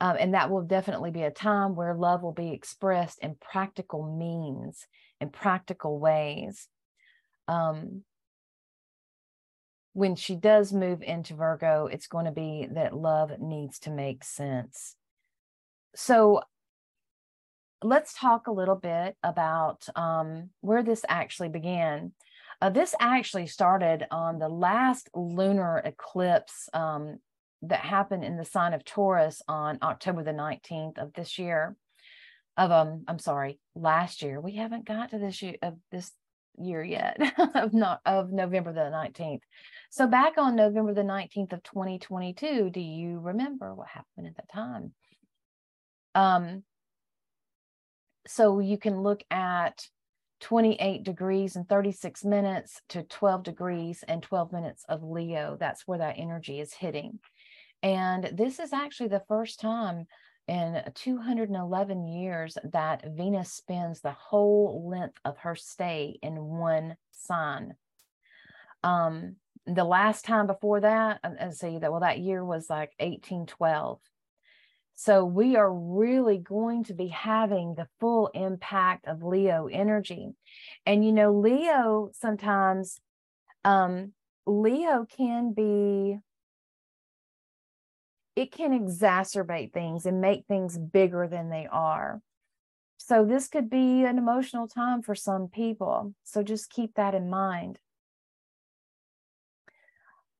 um, 0.01 0.17
and 0.19 0.33
that 0.33 0.49
will 0.49 0.63
definitely 0.63 1.11
be 1.11 1.21
a 1.21 1.29
time 1.29 1.75
where 1.75 1.93
love 1.93 2.23
will 2.23 2.33
be 2.33 2.51
expressed 2.51 3.19
in 3.19 3.35
practical 3.35 4.17
means, 4.17 4.87
in 5.21 5.29
practical 5.29 5.99
ways. 5.99 6.67
Um, 7.47 8.01
when 9.93 10.15
she 10.15 10.35
does 10.35 10.73
move 10.73 11.03
into 11.03 11.35
Virgo, 11.35 11.85
it's 11.85 12.07
going 12.07 12.25
to 12.25 12.31
be 12.31 12.67
that 12.71 12.97
love 12.97 13.39
needs 13.39 13.77
to 13.81 13.91
make 13.91 14.23
sense. 14.23 14.95
So 15.95 16.41
let's 17.83 18.15
talk 18.15 18.47
a 18.47 18.51
little 18.51 18.77
bit 18.77 19.15
about 19.21 19.85
um, 19.95 20.49
where 20.61 20.81
this 20.81 21.05
actually 21.07 21.49
began. 21.49 22.13
Uh, 22.59 22.71
this 22.71 22.95
actually 22.99 23.45
started 23.45 24.07
on 24.09 24.39
the 24.39 24.49
last 24.49 25.07
lunar 25.13 25.77
eclipse 25.85 26.67
um, 26.73 27.19
that 27.63 27.79
happened 27.79 28.23
in 28.23 28.37
the 28.37 28.45
sign 28.45 28.73
of 28.73 28.83
Taurus 28.83 29.41
on 29.47 29.79
October 29.81 30.23
the 30.23 30.31
19th 30.31 30.97
of 30.97 31.13
this 31.13 31.39
year. 31.39 31.75
Of 32.55 32.71
um, 32.71 33.03
I'm 33.07 33.19
sorry, 33.19 33.59
last 33.73 34.21
year. 34.21 34.39
We 34.39 34.55
haven't 34.55 34.85
got 34.85 35.09
to 35.11 35.17
this 35.17 35.41
year 35.41 35.55
of 35.61 35.75
this 35.91 36.11
year 36.59 36.83
yet 36.83 37.17
of 37.55 37.73
not 37.73 37.99
of 38.05 38.31
November 38.31 38.73
the 38.73 38.81
19th. 38.81 39.41
So 39.89 40.07
back 40.07 40.37
on 40.37 40.55
November 40.55 40.93
the 40.93 41.01
19th 41.01 41.53
of 41.53 41.63
2022, 41.63 42.69
do 42.69 42.79
you 42.79 43.19
remember 43.19 43.73
what 43.73 43.87
happened 43.87 44.27
at 44.27 44.35
that 44.35 44.51
time? 44.51 44.93
Um, 46.15 46.63
so 48.27 48.59
you 48.59 48.77
can 48.77 49.01
look 49.01 49.23
at 49.31 49.87
28 50.41 51.03
degrees 51.03 51.55
and 51.55 51.67
36 51.67 52.23
minutes 52.25 52.81
to 52.89 53.03
12 53.03 53.43
degrees 53.43 54.03
and 54.07 54.21
12 54.21 54.51
minutes 54.51 54.83
of 54.89 55.03
Leo. 55.03 55.57
That's 55.59 55.87
where 55.87 55.99
that 55.99 56.15
energy 56.17 56.59
is 56.59 56.73
hitting. 56.73 57.19
And 57.83 58.31
this 58.33 58.59
is 58.59 58.71
actually 58.71 59.09
the 59.09 59.23
first 59.27 59.59
time 59.59 60.07
in 60.47 60.81
211 60.95 62.07
years 62.07 62.57
that 62.71 63.05
Venus 63.05 63.51
spends 63.51 63.99
the 63.99 64.11
whole 64.11 64.89
length 64.89 65.19
of 65.25 65.37
her 65.39 65.55
stay 65.55 66.17
in 66.21 66.35
one 66.35 66.95
sign. 67.11 67.75
Um, 68.83 69.35
the 69.65 69.83
last 69.83 70.25
time 70.25 70.47
before 70.47 70.81
that, 70.81 71.19
uh, 71.23 71.31
let's 71.39 71.59
see 71.59 71.77
that 71.77 71.91
well, 71.91 72.01
that 72.01 72.19
year 72.19 72.43
was 72.43 72.69
like 72.69 72.91
1812. 72.99 73.99
So 74.95 75.25
we 75.25 75.55
are 75.55 75.73
really 75.73 76.37
going 76.37 76.83
to 76.85 76.93
be 76.93 77.07
having 77.07 77.75
the 77.75 77.87
full 77.99 78.27
impact 78.27 79.07
of 79.07 79.23
Leo 79.23 79.67
energy. 79.67 80.29
And 80.85 81.03
you 81.03 81.11
know, 81.11 81.33
Leo 81.33 82.09
sometimes 82.13 82.99
um 83.65 84.13
Leo 84.45 85.05
can 85.05 85.53
be 85.53 86.17
it 88.35 88.51
can 88.51 88.71
exacerbate 88.71 89.73
things 89.73 90.05
and 90.05 90.21
make 90.21 90.45
things 90.47 90.77
bigger 90.77 91.27
than 91.27 91.49
they 91.49 91.67
are. 91.71 92.21
So 92.97 93.25
this 93.25 93.47
could 93.47 93.69
be 93.69 94.03
an 94.03 94.17
emotional 94.17 94.67
time 94.67 95.01
for 95.01 95.13
some 95.13 95.47
people. 95.47 96.13
So 96.23 96.41
just 96.41 96.69
keep 96.69 96.95
that 96.95 97.13
in 97.13 97.29
mind. 97.29 97.79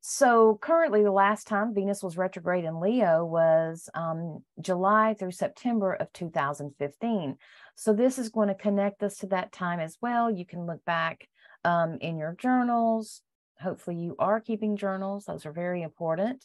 So 0.05 0.57
currently, 0.61 1.01
the 1.01 1.11
last 1.11 1.47
time 1.47 1.73
Venus 1.73 2.03
was 2.03 2.17
retrograde 2.17 2.65
in 2.65 2.81
Leo 2.81 3.23
was 3.23 3.89
um, 3.93 4.43
July 4.59 5.15
through 5.17 5.31
September 5.31 5.93
of 5.93 6.11
2015. 6.11 7.37
So 7.75 7.93
this 7.93 8.19
is 8.19 8.27
going 8.27 8.49
to 8.49 8.55
connect 8.55 9.01
us 9.01 9.17
to 9.19 9.27
that 9.27 9.53
time 9.53 9.79
as 9.79 9.97
well. 10.01 10.29
You 10.29 10.45
can 10.45 10.65
look 10.65 10.83
back 10.83 11.29
um, 11.63 11.99
in 12.01 12.17
your 12.17 12.35
journals. 12.37 13.21
Hopefully, 13.61 13.95
you 13.95 14.17
are 14.19 14.41
keeping 14.41 14.75
journals, 14.75 15.23
those 15.25 15.45
are 15.45 15.53
very 15.53 15.81
important. 15.81 16.43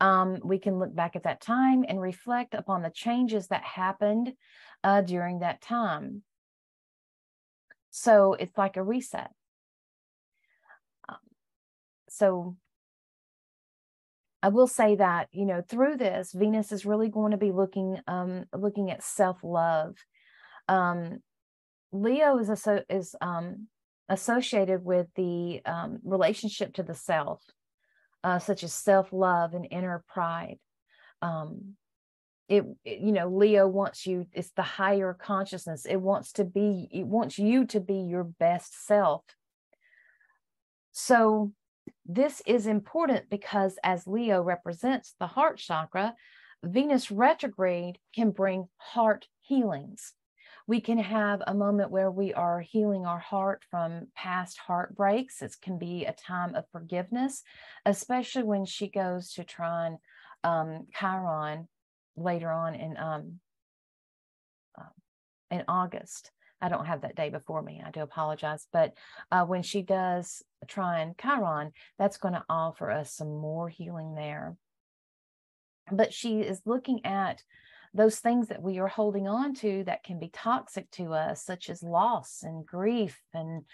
Um, 0.00 0.38
we 0.42 0.58
can 0.58 0.78
look 0.78 0.94
back 0.94 1.14
at 1.14 1.24
that 1.24 1.40
time 1.40 1.84
and 1.86 2.00
reflect 2.00 2.54
upon 2.54 2.82
the 2.82 2.90
changes 2.90 3.48
that 3.48 3.62
happened 3.62 4.32
uh, 4.82 5.02
during 5.02 5.40
that 5.40 5.60
time. 5.60 6.22
So 7.90 8.34
it's 8.34 8.56
like 8.56 8.76
a 8.76 8.82
reset. 8.82 9.30
Um, 11.08 11.16
so 12.08 12.56
I 14.42 14.48
will 14.48 14.66
say 14.66 14.96
that 14.96 15.28
you 15.32 15.44
know 15.44 15.62
through 15.66 15.96
this, 15.96 16.32
Venus 16.32 16.72
is 16.72 16.86
really 16.86 17.08
going 17.08 17.32
to 17.32 17.36
be 17.36 17.52
looking 17.52 17.98
um, 18.06 18.44
looking 18.54 18.90
at 18.90 19.02
self 19.02 19.38
love. 19.42 19.96
Um, 20.68 21.18
Leo 21.92 22.38
is 22.38 22.50
is 22.88 23.14
um, 23.20 23.66
associated 24.08 24.84
with 24.84 25.08
the 25.14 25.60
um, 25.66 25.98
relationship 26.04 26.74
to 26.74 26.82
the 26.82 26.94
self, 26.94 27.42
uh, 28.24 28.38
such 28.38 28.62
as 28.64 28.72
self 28.72 29.12
love 29.12 29.54
and 29.54 29.66
inner 29.70 30.04
pride. 30.08 30.58
Um, 31.22 31.74
it, 32.48 32.64
it, 32.84 33.00
you 33.00 33.12
know 33.12 33.28
Leo 33.28 33.66
wants 33.68 34.06
you. 34.06 34.26
It's 34.32 34.50
the 34.50 34.62
higher 34.62 35.14
consciousness. 35.14 35.86
It 35.86 35.96
wants 35.96 36.32
to 36.32 36.44
be. 36.44 36.88
It 36.92 37.06
wants 37.06 37.38
you 37.38 37.66
to 37.66 37.80
be 37.80 37.98
your 37.98 38.24
best 38.24 38.86
self. 38.86 39.24
So 40.92 41.52
this 42.04 42.42
is 42.46 42.66
important 42.66 43.30
because 43.30 43.78
as 43.84 44.06
Leo 44.06 44.42
represents 44.42 45.14
the 45.20 45.28
heart 45.28 45.58
chakra, 45.58 46.14
Venus 46.62 47.10
retrograde 47.10 47.98
can 48.14 48.32
bring 48.32 48.68
heart 48.76 49.26
healings. 49.40 50.12
We 50.70 50.80
can 50.80 50.98
have 50.98 51.42
a 51.44 51.52
moment 51.52 51.90
where 51.90 52.12
we 52.12 52.32
are 52.32 52.60
healing 52.60 53.04
our 53.04 53.18
heart 53.18 53.64
from 53.72 54.06
past 54.14 54.56
heartbreaks. 54.56 55.42
It 55.42 55.56
can 55.60 55.78
be 55.78 56.04
a 56.04 56.12
time 56.12 56.54
of 56.54 56.64
forgiveness, 56.70 57.42
especially 57.84 58.44
when 58.44 58.64
she 58.66 58.88
goes 58.88 59.32
to 59.32 59.42
Trine 59.42 59.98
um, 60.44 60.86
Chiron 60.94 61.66
later 62.16 62.52
on 62.52 62.76
in 62.76 62.96
um, 62.98 63.40
uh, 64.78 64.84
in 65.50 65.64
August. 65.66 66.30
I 66.60 66.68
don't 66.68 66.86
have 66.86 67.00
that 67.00 67.16
day 67.16 67.30
before 67.30 67.62
me. 67.62 67.82
I 67.84 67.90
do 67.90 68.02
apologize. 68.02 68.68
But 68.72 68.94
uh, 69.32 69.44
when 69.46 69.64
she 69.64 69.82
does 69.82 70.44
trine 70.68 71.16
Chiron, 71.20 71.72
that's 71.98 72.18
going 72.18 72.34
to 72.34 72.44
offer 72.48 72.92
us 72.92 73.12
some 73.12 73.40
more 73.40 73.68
healing 73.68 74.14
there. 74.14 74.54
But 75.90 76.14
she 76.14 76.42
is 76.42 76.62
looking 76.64 77.04
at 77.04 77.42
those 77.94 78.18
things 78.18 78.48
that 78.48 78.62
we 78.62 78.78
are 78.78 78.88
holding 78.88 79.26
on 79.26 79.54
to 79.54 79.84
that 79.84 80.04
can 80.04 80.18
be 80.18 80.28
toxic 80.28 80.90
to 80.92 81.12
us, 81.12 81.44
such 81.44 81.68
as 81.68 81.82
loss 81.82 82.42
and 82.42 82.64
grief 82.64 83.20
and 83.34 83.64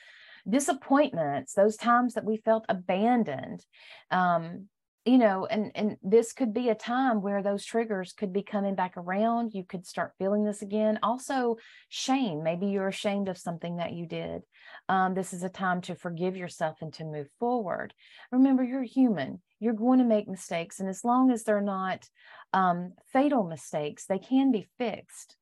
disappointments, 0.48 1.52
those 1.52 1.76
times 1.76 2.14
that 2.14 2.24
we 2.24 2.36
felt 2.36 2.64
abandoned. 2.68 3.64
Um, 4.10 4.68
you 5.06 5.18
know 5.18 5.46
and 5.46 5.70
and 5.76 5.96
this 6.02 6.32
could 6.32 6.52
be 6.52 6.68
a 6.68 6.74
time 6.74 7.22
where 7.22 7.40
those 7.42 7.64
triggers 7.64 8.12
could 8.12 8.32
be 8.32 8.42
coming 8.42 8.74
back 8.74 8.96
around 8.96 9.54
you 9.54 9.64
could 9.64 9.86
start 9.86 10.12
feeling 10.18 10.44
this 10.44 10.62
again. 10.62 10.98
Also 11.02 11.56
shame 11.88 12.42
maybe 12.42 12.66
you're 12.66 12.88
ashamed 12.88 13.28
of 13.28 13.38
something 13.38 13.76
that 13.76 13.92
you 13.92 14.06
did. 14.06 14.42
Um, 14.88 15.14
this 15.14 15.32
is 15.32 15.44
a 15.44 15.48
time 15.48 15.80
to 15.82 15.94
forgive 15.94 16.36
yourself 16.36 16.78
and 16.82 16.92
to 16.94 17.04
move 17.04 17.28
forward. 17.38 17.94
Remember 18.32 18.64
you're 18.64 18.82
human 18.82 19.40
you're 19.60 19.72
going 19.72 19.98
to 19.98 20.04
make 20.04 20.28
mistakes 20.28 20.80
and 20.80 20.88
as 20.88 21.04
long 21.04 21.30
as 21.30 21.44
they're 21.44 21.60
not 21.60 22.08
um, 22.52 22.92
fatal 23.12 23.44
mistakes 23.44 24.06
they 24.06 24.18
can 24.18 24.52
be 24.52 24.66
fixed 24.78 25.36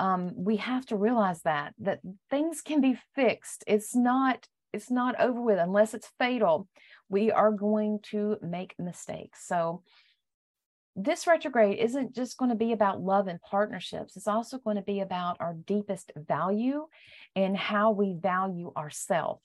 um, 0.00 0.32
we 0.36 0.56
have 0.56 0.84
to 0.86 0.96
realize 0.96 1.40
that 1.42 1.74
that 1.78 2.00
things 2.30 2.60
can 2.60 2.80
be 2.80 2.98
fixed 3.14 3.64
it's 3.66 3.94
not 3.94 4.46
it's 4.72 4.90
not 4.90 5.18
over 5.20 5.40
with 5.40 5.58
unless 5.58 5.94
it's 5.94 6.10
fatal 6.18 6.68
we 7.08 7.30
are 7.30 7.52
going 7.52 8.00
to 8.10 8.36
make 8.42 8.74
mistakes. 8.78 9.46
So, 9.46 9.82
this 10.96 11.26
retrograde 11.26 11.78
isn't 11.78 12.14
just 12.14 12.36
going 12.36 12.50
to 12.50 12.56
be 12.56 12.70
about 12.70 13.00
love 13.00 13.26
and 13.26 13.40
partnerships, 13.40 14.16
it's 14.16 14.28
also 14.28 14.58
going 14.58 14.76
to 14.76 14.82
be 14.82 15.00
about 15.00 15.36
our 15.40 15.54
deepest 15.54 16.12
value 16.16 16.86
and 17.34 17.56
how 17.56 17.90
we 17.90 18.14
value 18.20 18.72
ourselves. 18.76 19.44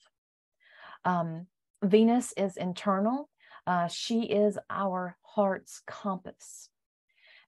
Um, 1.04 1.46
Venus 1.82 2.32
is 2.36 2.56
internal, 2.56 3.29
uh, 3.66 3.88
she 3.88 4.22
is 4.22 4.58
our 4.68 5.16
heart's 5.22 5.82
compass. 5.86 6.68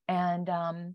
And 0.08 0.48
um, 0.48 0.94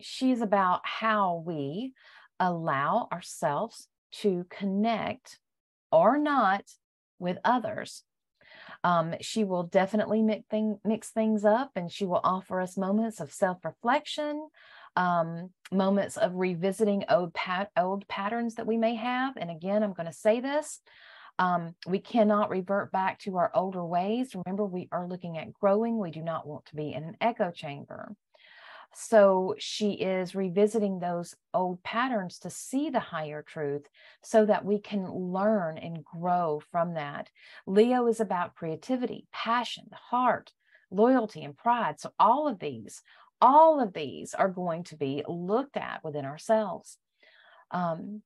she's 0.00 0.40
about 0.40 0.80
how 0.84 1.42
we 1.46 1.92
allow 2.40 3.08
ourselves 3.12 3.88
to 4.12 4.46
connect 4.50 5.38
or 5.90 6.18
not 6.18 6.64
with 7.18 7.38
others. 7.44 8.02
Um, 8.82 9.14
she 9.20 9.44
will 9.44 9.62
definitely 9.64 10.22
mix, 10.22 10.44
thing, 10.50 10.78
mix 10.84 11.10
things 11.10 11.44
up 11.44 11.70
and 11.76 11.90
she 11.90 12.04
will 12.04 12.20
offer 12.22 12.60
us 12.60 12.76
moments 12.76 13.20
of 13.20 13.32
self 13.32 13.64
reflection, 13.64 14.48
um, 14.96 15.50
moments 15.72 16.16
of 16.16 16.34
revisiting 16.34 17.04
old, 17.08 17.32
pat- 17.34 17.70
old 17.76 18.06
patterns 18.08 18.56
that 18.56 18.66
we 18.66 18.76
may 18.76 18.94
have. 18.94 19.36
And 19.36 19.50
again, 19.50 19.82
I'm 19.82 19.94
going 19.94 20.06
to 20.06 20.12
say 20.12 20.40
this 20.40 20.80
Um, 21.38 21.74
we 21.86 21.98
cannot 21.98 22.50
revert 22.50 22.92
back 22.92 23.18
to 23.20 23.36
our 23.36 23.50
older 23.54 23.84
ways. 23.84 24.34
Remember, 24.34 24.64
we 24.64 24.88
are 24.92 25.08
looking 25.08 25.36
at 25.38 25.52
growing. 25.52 25.98
We 25.98 26.10
do 26.10 26.22
not 26.22 26.46
want 26.46 26.66
to 26.66 26.76
be 26.76 26.92
in 26.92 27.02
an 27.02 27.16
echo 27.20 27.50
chamber. 27.50 28.14
So 28.94 29.56
she 29.58 29.92
is 29.92 30.36
revisiting 30.36 31.00
those 31.00 31.34
old 31.52 31.82
patterns 31.82 32.38
to 32.40 32.50
see 32.50 32.90
the 32.90 33.00
higher 33.00 33.42
truth 33.42 33.88
so 34.22 34.46
that 34.46 34.64
we 34.64 34.78
can 34.78 35.10
learn 35.10 35.78
and 35.78 36.04
grow 36.04 36.62
from 36.70 36.94
that. 36.94 37.28
Leo 37.66 38.06
is 38.06 38.20
about 38.20 38.54
creativity, 38.54 39.26
passion, 39.32 39.86
the 39.90 39.96
heart, 39.96 40.52
loyalty, 40.92 41.42
and 41.42 41.56
pride. 41.56 41.98
So 41.98 42.12
all 42.20 42.46
of 42.46 42.60
these, 42.60 43.02
all 43.40 43.80
of 43.80 43.92
these 43.92 44.32
are 44.32 44.48
going 44.48 44.84
to 44.84 44.96
be 44.96 45.24
looked 45.26 45.76
at 45.76 46.04
within 46.04 46.24
ourselves. 46.24 46.96
Um, 47.72 48.22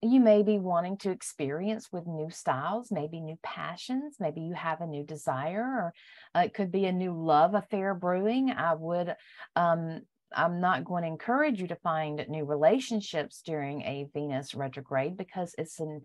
you 0.00 0.20
may 0.20 0.42
be 0.42 0.58
wanting 0.58 0.96
to 0.98 1.10
experience 1.10 1.88
with 1.90 2.06
new 2.06 2.30
styles, 2.30 2.92
maybe 2.92 3.20
new 3.20 3.38
passions, 3.42 4.16
maybe 4.20 4.42
you 4.42 4.54
have 4.54 4.80
a 4.80 4.86
new 4.86 5.02
desire, 5.02 5.62
or 5.62 5.92
uh, 6.36 6.44
it 6.44 6.54
could 6.54 6.70
be 6.70 6.86
a 6.86 6.92
new 6.92 7.12
love 7.12 7.54
affair 7.54 7.94
brewing. 7.94 8.50
I 8.50 8.74
would, 8.74 9.14
um, 9.56 10.02
I'm 10.34 10.60
not 10.60 10.84
going 10.84 11.02
to 11.02 11.08
encourage 11.08 11.60
you 11.60 11.66
to 11.68 11.76
find 11.76 12.24
new 12.28 12.44
relationships 12.44 13.42
during 13.44 13.82
a 13.82 14.06
Venus 14.14 14.54
retrograde 14.54 15.16
because 15.16 15.54
it's 15.58 15.80
an, 15.80 16.02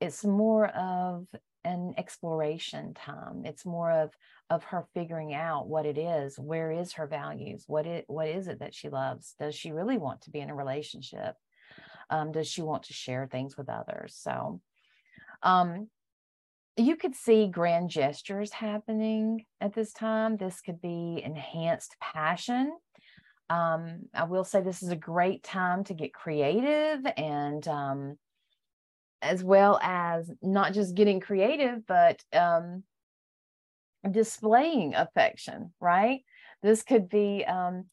it's 0.00 0.24
more 0.24 0.68
of 0.68 1.26
an 1.64 1.94
exploration 1.98 2.94
time. 2.94 3.42
It's 3.44 3.66
more 3.66 3.90
of 3.90 4.10
of 4.48 4.62
her 4.64 4.86
figuring 4.94 5.34
out 5.34 5.66
what 5.66 5.84
it 5.84 5.98
is. 5.98 6.38
Where 6.38 6.70
is 6.70 6.92
her 6.92 7.08
values? 7.08 7.64
What 7.66 7.86
it 7.86 8.04
what 8.06 8.28
is 8.28 8.46
it 8.46 8.60
that 8.60 8.74
she 8.74 8.88
loves? 8.88 9.34
Does 9.40 9.56
she 9.56 9.72
really 9.72 9.98
want 9.98 10.22
to 10.22 10.30
be 10.30 10.38
in 10.38 10.50
a 10.50 10.54
relationship? 10.54 11.34
Um, 12.10 12.32
does 12.32 12.48
she 12.48 12.62
want 12.62 12.84
to 12.84 12.92
share 12.92 13.26
things 13.26 13.56
with 13.56 13.68
others? 13.68 14.16
So, 14.18 14.60
um, 15.42 15.88
you 16.76 16.96
could 16.96 17.14
see 17.14 17.48
grand 17.48 17.88
gestures 17.88 18.52
happening 18.52 19.46
at 19.60 19.74
this 19.74 19.92
time. 19.92 20.36
This 20.36 20.60
could 20.60 20.80
be 20.80 21.22
enhanced 21.24 21.96
passion. 22.00 22.72
Um, 23.48 24.02
I 24.12 24.24
will 24.24 24.44
say 24.44 24.60
this 24.60 24.82
is 24.82 24.90
a 24.90 24.96
great 24.96 25.42
time 25.42 25.84
to 25.84 25.94
get 25.94 26.12
creative 26.12 27.00
and 27.16 27.66
um, 27.68 28.18
as 29.22 29.42
well 29.42 29.78
as 29.82 30.30
not 30.42 30.74
just 30.74 30.94
getting 30.94 31.20
creative, 31.20 31.86
but 31.86 32.22
um, 32.32 32.82
displaying 34.10 34.94
affection, 34.94 35.72
right? 35.80 36.20
This 36.62 36.82
could 36.82 37.08
be 37.08 37.44
um, 37.44 37.86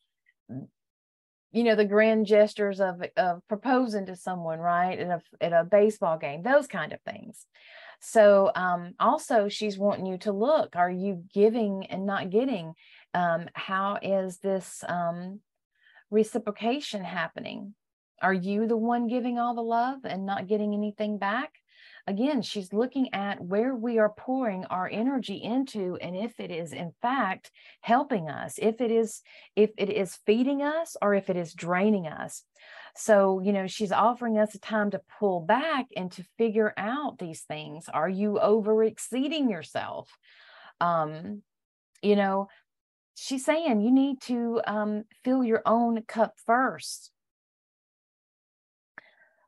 you 1.53 1.63
know 1.63 1.75
the 1.75 1.85
grand 1.85 2.25
gestures 2.25 2.81
of 2.81 3.01
of 3.15 3.47
proposing 3.47 4.07
to 4.07 4.15
someone 4.15 4.59
right 4.59 4.99
at 4.99 5.07
a 5.07 5.43
at 5.43 5.53
a 5.53 5.63
baseball 5.63 6.17
game 6.17 6.41
those 6.41 6.67
kind 6.67 6.91
of 6.91 6.99
things. 7.01 7.45
So 8.01 8.51
um, 8.53 8.95
also 8.99 9.47
she's 9.47 9.77
wanting 9.77 10.07
you 10.07 10.17
to 10.19 10.33
look 10.33 10.75
are 10.75 10.91
you 10.91 11.23
giving 11.33 11.85
and 11.85 12.05
not 12.05 12.31
getting? 12.31 12.73
Um, 13.13 13.47
how 13.53 13.99
is 14.01 14.39
this 14.39 14.83
um, 14.87 15.39
reciprocation 16.09 17.03
happening? 17.03 17.75
Are 18.21 18.33
you 18.33 18.67
the 18.67 18.77
one 18.77 19.07
giving 19.07 19.37
all 19.37 19.53
the 19.53 19.61
love 19.61 19.99
and 20.03 20.25
not 20.25 20.47
getting 20.47 20.73
anything 20.73 21.17
back 21.17 21.51
again, 22.05 22.41
she's 22.41 22.73
looking 22.73 23.13
at 23.13 23.41
where 23.41 23.73
we 23.73 23.97
are 23.97 24.13
pouring 24.17 24.65
our 24.65 24.89
energy 24.91 25.35
into 25.35 25.97
and 26.01 26.15
if 26.15 26.39
it 26.39 26.51
is 26.51 26.73
in 26.73 26.91
fact 27.01 27.51
helping 27.81 28.29
us, 28.29 28.55
if 28.57 28.81
it 28.81 28.91
is 28.91 29.21
if 29.55 29.71
it 29.77 29.89
is 29.89 30.19
feeding 30.25 30.61
us 30.61 30.97
or 31.01 31.13
if 31.13 31.29
it 31.29 31.37
is 31.37 31.53
draining 31.53 32.07
us. 32.07 32.43
So, 32.95 33.39
you 33.39 33.53
know, 33.53 33.67
she's 33.67 33.91
offering 33.91 34.37
us 34.37 34.53
a 34.53 34.59
time 34.59 34.91
to 34.91 35.01
pull 35.19 35.39
back 35.41 35.87
and 35.95 36.11
to 36.11 36.25
figure 36.37 36.73
out 36.77 37.17
these 37.17 37.41
things. 37.41 37.89
Are 37.91 38.09
you 38.09 38.39
over 38.39 38.83
exceeding 38.83 39.49
yourself? 39.49 40.09
Um, 40.79 41.41
you 42.01 42.15
know, 42.15 42.49
she's 43.15 43.45
saying 43.45 43.81
you 43.81 43.91
need 43.91 44.21
to 44.23 44.61
um, 44.67 45.03
fill 45.23 45.43
your 45.43 45.61
own 45.65 46.01
cup 46.03 46.35
first. 46.45 47.11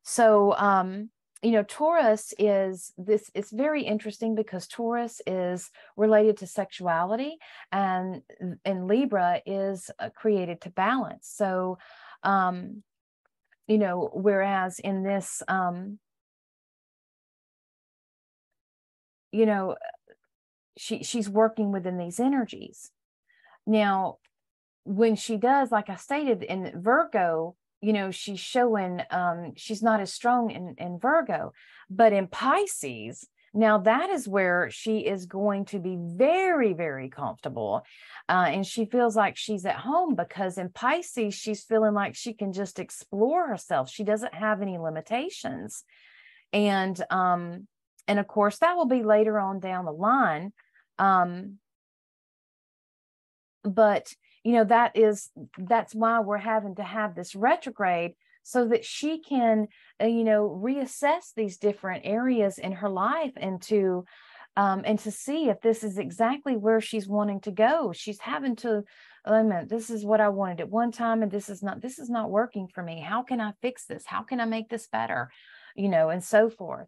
So, 0.04 0.56
um, 0.56 1.10
you 1.42 1.52
know, 1.52 1.64
Taurus 1.64 2.34
is 2.40 2.94
this, 2.98 3.30
it's 3.36 3.52
very 3.52 3.84
interesting 3.84 4.36
because 4.36 4.68
Taurus 4.68 5.22
is 5.28 5.70
related 5.96 6.38
to 6.38 6.48
sexuality 6.48 7.38
and, 7.72 8.22
and 8.64 8.88
Libra 8.88 9.42
is 9.46 9.92
uh, 10.00 10.10
created 10.16 10.62
to 10.62 10.70
balance. 10.70 11.32
So, 11.32 11.78
um, 12.24 12.84
you 13.68 13.78
know, 13.78 14.10
whereas 14.14 14.80
in 14.80 15.04
this, 15.04 15.44
um, 15.48 16.00
you 19.32 19.46
know, 19.46 19.76
she 20.78 21.04
she's 21.04 21.30
working 21.30 21.72
within 21.72 21.98
these 21.98 22.20
energies. 22.20 22.92
Now, 23.66 24.18
when 24.84 25.16
she 25.16 25.38
does, 25.38 25.72
like 25.72 25.90
I 25.90 25.96
stated 25.96 26.44
in 26.44 26.82
Virgo, 26.82 27.56
you 27.86 27.94
know 27.94 28.10
she's 28.12 28.40
showing 28.40 29.02
um 29.12 29.54
she's 29.56 29.84
not 29.84 30.00
as 30.00 30.12
strong 30.12 30.50
in 30.50 30.76
in 30.78 30.98
virgo 31.00 31.54
but 31.90 32.14
in 32.14 32.28
pisces 32.28 33.28
now 33.54 33.78
that 33.78 34.10
is 34.10 34.28
where 34.28 34.70
she 34.72 35.00
is 35.00 35.26
going 35.26 35.66
to 35.66 35.80
be 35.80 35.96
very 36.00 36.74
very 36.74 37.10
comfortable 37.10 37.84
uh, 38.28 38.48
and 38.48 38.66
she 38.66 38.86
feels 38.86 39.16
like 39.16 39.38
she's 39.38 39.66
at 39.66 39.76
home 39.76 40.16
because 40.16 40.58
in 40.58 40.70
pisces 40.70 41.36
she's 41.36 41.64
feeling 41.64 41.94
like 41.94 42.16
she 42.16 42.34
can 42.34 42.54
just 42.54 42.80
explore 42.80 43.48
herself. 43.48 43.90
She 43.90 44.04
doesn't 44.04 44.34
have 44.34 44.62
any 44.62 44.78
limitations. 44.80 45.84
And 46.52 47.00
um 47.12 47.68
and 48.08 48.20
of 48.20 48.28
course 48.28 48.58
that 48.60 48.76
will 48.76 48.88
be 48.88 49.04
later 49.04 49.40
on 49.40 49.60
down 49.60 49.86
the 49.86 49.92
line 49.92 50.54
um 50.98 51.60
but 53.64 54.14
you 54.46 54.52
know 54.52 54.64
that 54.64 54.96
is 54.96 55.32
that's 55.58 55.96
why 55.96 56.20
we're 56.20 56.38
having 56.38 56.76
to 56.76 56.84
have 56.84 57.16
this 57.16 57.36
retrograde 57.36 58.14
so 58.44 58.68
that 58.68 58.86
she 58.86 59.20
can 59.20 59.68
uh, 60.02 60.06
you 60.06 60.24
know 60.24 60.48
reassess 60.64 61.34
these 61.36 61.58
different 61.58 62.04
areas 62.06 62.60
in 62.60 62.72
her 62.72 62.90
life 62.90 63.34
and 63.36 63.62
to 63.64 64.06
um, 64.56 64.84
and 64.86 65.00
to 65.00 65.12
see 65.12 65.50
if 65.50 65.60
this 65.60 65.84
is 65.84 65.98
exactly 65.98 66.56
where 66.56 66.80
she's 66.80 67.10
wanting 67.10 67.42
to 67.42 67.52
go. 67.52 67.92
She's 67.92 68.20
having 68.20 68.56
to 68.58 68.84
I 69.26 69.42
mean, 69.42 69.68
this 69.68 69.90
is 69.90 70.06
what 70.06 70.22
I 70.22 70.30
wanted 70.30 70.62
at 70.62 70.70
one 70.70 70.92
time 70.92 71.24
and 71.24 71.32
this 71.32 71.50
is 71.50 71.64
not 71.64 71.82
this 71.82 71.98
is 71.98 72.10
not 72.10 72.30
working 72.30 72.68
for 72.68 72.84
me. 72.84 73.02
How 73.02 73.24
can 73.24 73.42
I 73.42 73.54
fix 73.62 73.86
this? 73.86 74.06
How 74.06 74.22
can 74.22 74.40
I 74.40 74.46
make 74.46 74.70
this 74.70 74.88
better? 74.88 75.32
You 75.76 75.90
know 75.90 76.10
and 76.10 76.24
so 76.24 76.50
forth 76.52 76.88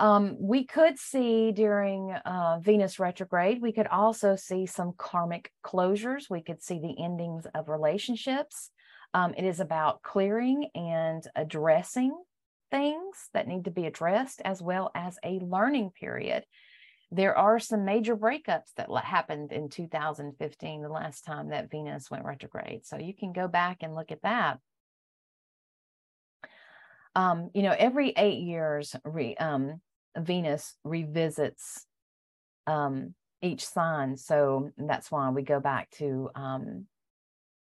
um, 0.00 0.36
we 0.40 0.64
could 0.64 0.98
see 0.98 1.52
during 1.52 2.10
uh, 2.10 2.58
Venus 2.62 2.98
retrograde, 2.98 3.60
we 3.60 3.70
could 3.70 3.86
also 3.86 4.34
see 4.34 4.64
some 4.64 4.94
karmic 4.96 5.52
closures. 5.62 6.30
We 6.30 6.42
could 6.42 6.62
see 6.62 6.80
the 6.80 7.04
endings 7.04 7.46
of 7.54 7.68
relationships. 7.68 8.70
Um, 9.12 9.34
it 9.36 9.44
is 9.44 9.60
about 9.60 10.02
clearing 10.02 10.70
and 10.74 11.22
addressing 11.36 12.16
things 12.70 13.28
that 13.34 13.46
need 13.46 13.66
to 13.66 13.70
be 13.70 13.84
addressed, 13.84 14.40
as 14.42 14.62
well 14.62 14.90
as 14.94 15.18
a 15.22 15.38
learning 15.40 15.90
period. 15.90 16.44
There 17.10 17.36
are 17.36 17.58
some 17.58 17.84
major 17.84 18.16
breakups 18.16 18.72
that 18.78 18.88
happened 19.04 19.52
in 19.52 19.68
2015, 19.68 20.80
the 20.80 20.88
last 20.88 21.26
time 21.26 21.50
that 21.50 21.70
Venus 21.70 22.10
went 22.10 22.24
retrograde. 22.24 22.86
So 22.86 22.96
you 22.96 23.14
can 23.14 23.34
go 23.34 23.48
back 23.48 23.78
and 23.82 23.94
look 23.94 24.12
at 24.12 24.22
that. 24.22 24.60
Um, 27.14 27.50
you 27.52 27.62
know, 27.62 27.74
every 27.76 28.14
eight 28.16 28.38
years, 28.38 28.96
re, 29.04 29.34
um, 29.36 29.82
Venus 30.16 30.76
revisits 30.84 31.86
um, 32.66 33.14
each 33.42 33.64
sign. 33.66 34.16
So 34.16 34.70
that's 34.76 35.10
why 35.10 35.30
we 35.30 35.42
go 35.42 35.60
back 35.60 35.90
to 35.92 36.30
um, 36.34 36.86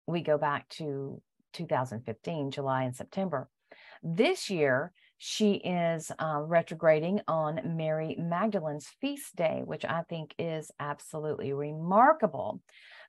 we 0.07 0.21
go 0.21 0.37
back 0.37 0.69
to 0.69 1.21
2015, 1.53 2.51
July 2.51 2.83
and 2.83 2.95
September. 2.95 3.49
This 4.01 4.49
year, 4.49 4.93
she 5.17 5.53
is 5.55 6.11
uh, 6.19 6.41
retrograding 6.41 7.21
on 7.27 7.59
Mary 7.75 8.15
Magdalene's 8.19 8.87
feast 9.01 9.35
day, 9.35 9.63
which 9.65 9.83
I 9.83 10.03
think 10.03 10.33
is 10.37 10.71
absolutely 10.79 11.53
remarkable 11.53 12.61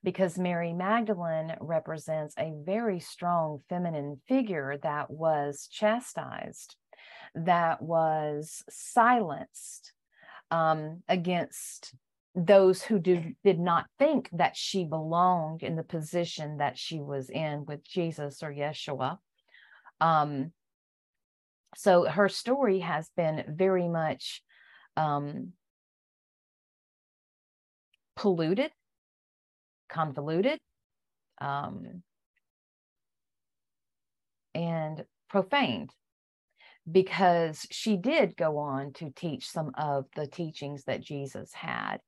because 0.03 0.38
Mary 0.38 0.72
Magdalene 0.72 1.55
represents 1.61 2.35
a 2.38 2.53
very 2.64 2.98
strong 3.01 3.61
feminine 3.68 4.20
figure 4.27 4.79
that 4.83 5.11
was 5.11 5.68
chastised 5.70 6.77
that 7.34 7.82
was 7.82 8.62
silenced 8.68 9.92
um, 10.50 11.02
against 11.08 11.94
those 12.34 12.82
who 12.82 12.98
did, 12.98 13.34
did 13.42 13.58
not 13.58 13.86
think 13.98 14.28
that 14.32 14.56
she 14.56 14.84
belonged 14.84 15.62
in 15.62 15.76
the 15.76 15.82
position 15.82 16.58
that 16.58 16.78
she 16.78 17.00
was 17.00 17.30
in 17.30 17.64
with 17.66 17.82
Jesus 17.84 18.42
or 18.42 18.52
Yeshua. 18.52 19.18
Um, 20.00 20.52
so 21.76 22.04
her 22.04 22.28
story 22.28 22.78
has 22.80 23.10
been 23.16 23.44
very 23.48 23.88
much 23.88 24.42
um, 24.96 25.52
polluted, 28.16 28.70
convoluted, 29.88 30.60
um, 31.40 32.02
and 34.54 35.04
profaned 35.28 35.90
because 36.90 37.66
she 37.70 37.96
did 37.96 38.37
go 38.37 38.59
on 38.59 38.92
to 38.94 39.11
teach 39.11 39.51
some 39.51 39.72
of 39.77 40.07
the 40.14 40.27
teachings 40.27 40.85
that 40.85 41.03
Jesus 41.03 41.53
had. 41.53 41.98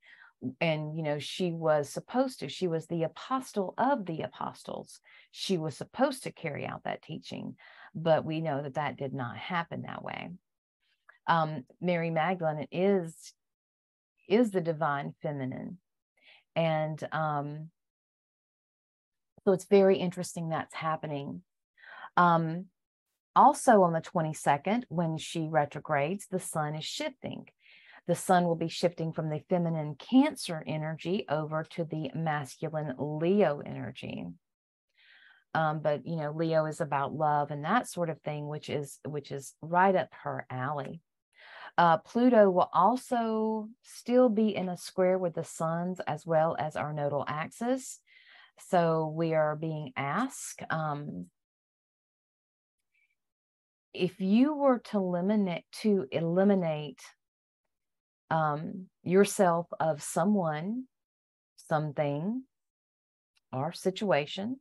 And, 0.61 0.97
you 0.97 1.03
know, 1.03 1.19
she 1.19 1.53
was 1.53 1.91
supposed 1.91 2.41
to, 2.41 2.49
she 2.49 2.67
was 2.67 2.87
the 2.87 3.03
apostle 3.03 3.75
of 3.77 4.07
the 4.07 4.23
apostles. 4.23 5.01
She 5.33 5.59
was 5.59 5.77
supposed 5.77 6.23
to 6.23 6.33
carry 6.33 6.67
out 6.67 6.85
that 6.85 7.03
teaching, 7.03 7.57
but 7.95 8.25
we 8.25 8.41
know 8.41 8.63
that 8.63 8.75
that 8.75 8.97
did 8.97 9.13
not 9.13 9.37
happen 9.37 9.83
that 9.83 10.03
way. 10.03 10.31
Um, 11.27 11.65
Mary 11.81 12.11
Magdalene 12.11 12.67
is 12.73 13.33
is 14.29 14.53
the 14.53 14.61
divine 14.61 15.13
feminine, 15.23 15.79
and 16.57 17.03
um, 17.13 17.71
so 19.45 19.53
it's 19.53 19.65
very 19.65 19.99
interesting 19.99 20.49
that's 20.49 20.75
happening. 20.75 21.43
Um, 22.17 22.67
also, 23.37 23.83
on 23.83 23.93
the 23.93 24.01
22nd, 24.01 24.85
when 24.89 25.19
she 25.19 25.49
retrogrades, 25.49 26.27
the 26.31 26.41
sun 26.41 26.75
is 26.75 26.85
shifting. 26.85 27.47
The 28.07 28.15
sun 28.15 28.45
will 28.45 28.57
be 28.57 28.69
shifting 28.69 29.13
from 29.13 29.29
the 29.29 29.43
feminine 29.49 29.95
Cancer 29.95 30.65
energy 30.67 31.27
over 31.29 31.65
to 31.71 31.85
the 31.85 32.11
masculine 32.15 32.95
Leo 32.99 33.61
energy. 33.65 34.27
Um, 35.55 35.81
but 35.81 36.07
you 36.07 36.17
know, 36.17 36.33
Leo 36.33 36.67
is 36.67 36.81
about 36.81 37.15
love 37.15 37.51
and 37.51 37.65
that 37.65 37.89
sort 37.89 38.11
of 38.11 38.21
thing, 38.23 38.49
which 38.49 38.69
is 38.69 38.99
which 39.05 39.33
is 39.33 39.55
right 39.63 39.95
up 39.95 40.09
her 40.23 40.47
alley. 40.51 41.01
Uh, 41.79 41.99
Pluto 41.99 42.51
will 42.51 42.69
also 42.73 43.69
still 43.83 44.29
be 44.29 44.55
in 44.55 44.69
a 44.69 44.77
square 44.77 45.19
with 45.19 45.35
the 45.35 45.45
suns 45.45 46.01
as 46.01 46.27
well 46.27 46.57
as 46.59 46.77
our 46.77 46.93
nodal 46.93 47.25
axis. 47.27 48.01
So 48.69 49.13
we 49.15 49.35
are 49.35 49.57
being 49.57 49.93
asked 49.97 50.63
um, 50.71 51.27
if 53.93 54.21
you 54.21 54.55
were 54.55 54.79
to 54.79 54.99
eliminate 54.99 55.65
to 55.83 56.07
eliminate 56.11 57.01
um, 58.31 58.87
yourself 59.03 59.67
of 59.81 60.03
someone, 60.03 60.85
something, 61.57 62.45
or 63.53 63.73
situation, 63.73 64.61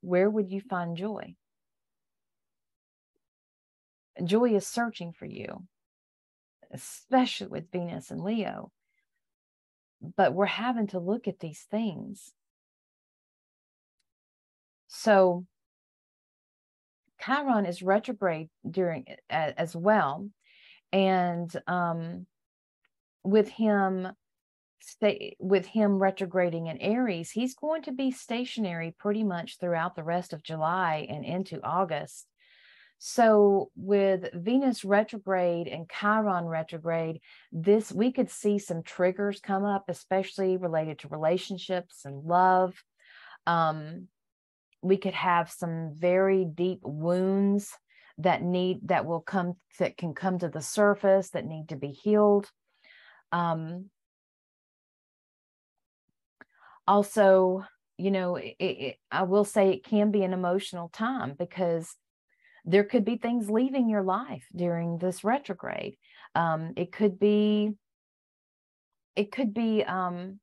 where 0.00 0.30
would 0.30 0.50
you 0.50 0.60
find 0.60 0.96
joy? 0.96 1.34
Joy 4.24 4.54
is 4.54 4.66
searching 4.66 5.12
for 5.12 5.26
you, 5.26 5.66
especially 6.70 7.48
with 7.48 7.72
Venus 7.72 8.10
and 8.10 8.20
Leo. 8.20 8.70
But 10.16 10.32
we're 10.32 10.46
having 10.46 10.86
to 10.88 10.98
look 10.98 11.26
at 11.28 11.40
these 11.40 11.66
things. 11.70 12.32
So 14.88 15.46
Chiron 17.24 17.66
is 17.66 17.82
retrograde 17.82 18.48
during 18.68 19.04
as 19.28 19.74
well, 19.76 20.28
and 20.92 21.50
um, 21.66 22.26
with 23.22 23.48
him 23.48 24.08
stay 24.82 25.36
with 25.38 25.66
him 25.66 25.98
retrograding 25.98 26.66
in 26.66 26.78
Aries, 26.78 27.30
he's 27.30 27.54
going 27.54 27.82
to 27.82 27.92
be 27.92 28.10
stationary 28.10 28.94
pretty 28.98 29.22
much 29.22 29.58
throughout 29.58 29.94
the 29.94 30.02
rest 30.04 30.32
of 30.32 30.42
July 30.42 31.06
and 31.08 31.24
into 31.24 31.62
August. 31.62 32.26
So 32.98 33.70
with 33.76 34.28
Venus 34.34 34.84
retrograde 34.84 35.68
and 35.68 35.88
Chiron 35.88 36.44
retrograde, 36.44 37.20
this 37.50 37.90
we 37.90 38.12
could 38.12 38.30
see 38.30 38.58
some 38.58 38.82
triggers 38.82 39.40
come 39.40 39.64
up, 39.64 39.84
especially 39.88 40.58
related 40.58 40.98
to 41.00 41.08
relationships 41.08 42.04
and 42.04 42.24
love. 42.24 42.74
Um, 43.46 44.08
we 44.82 44.96
could 44.96 45.14
have 45.14 45.50
some 45.50 45.92
very 45.94 46.44
deep 46.44 46.80
wounds 46.82 47.72
that 48.18 48.42
need 48.42 48.88
that 48.88 49.06
will 49.06 49.20
come 49.20 49.54
that 49.78 49.96
can 49.96 50.14
come 50.14 50.38
to 50.38 50.48
the 50.48 50.60
surface 50.60 51.30
that 51.30 51.46
need 51.46 51.68
to 51.68 51.76
be 51.76 51.88
healed. 51.88 52.50
Um, 53.32 53.86
also, 56.86 57.64
you 57.96 58.10
know, 58.10 58.36
it, 58.36 58.56
it, 58.58 58.96
I 59.10 59.22
will 59.22 59.44
say 59.44 59.70
it 59.70 59.84
can 59.84 60.10
be 60.10 60.22
an 60.22 60.32
emotional 60.32 60.88
time 60.88 61.34
because 61.38 61.94
there 62.64 62.84
could 62.84 63.04
be 63.04 63.16
things 63.16 63.48
leaving 63.48 63.88
your 63.88 64.02
life 64.02 64.46
during 64.54 64.98
this 64.98 65.24
retrograde. 65.24 65.96
Um, 66.34 66.72
it 66.76 66.92
could 66.92 67.18
be, 67.18 67.72
it 69.16 69.32
could 69.32 69.54
be 69.54 69.84
um, 69.84 70.40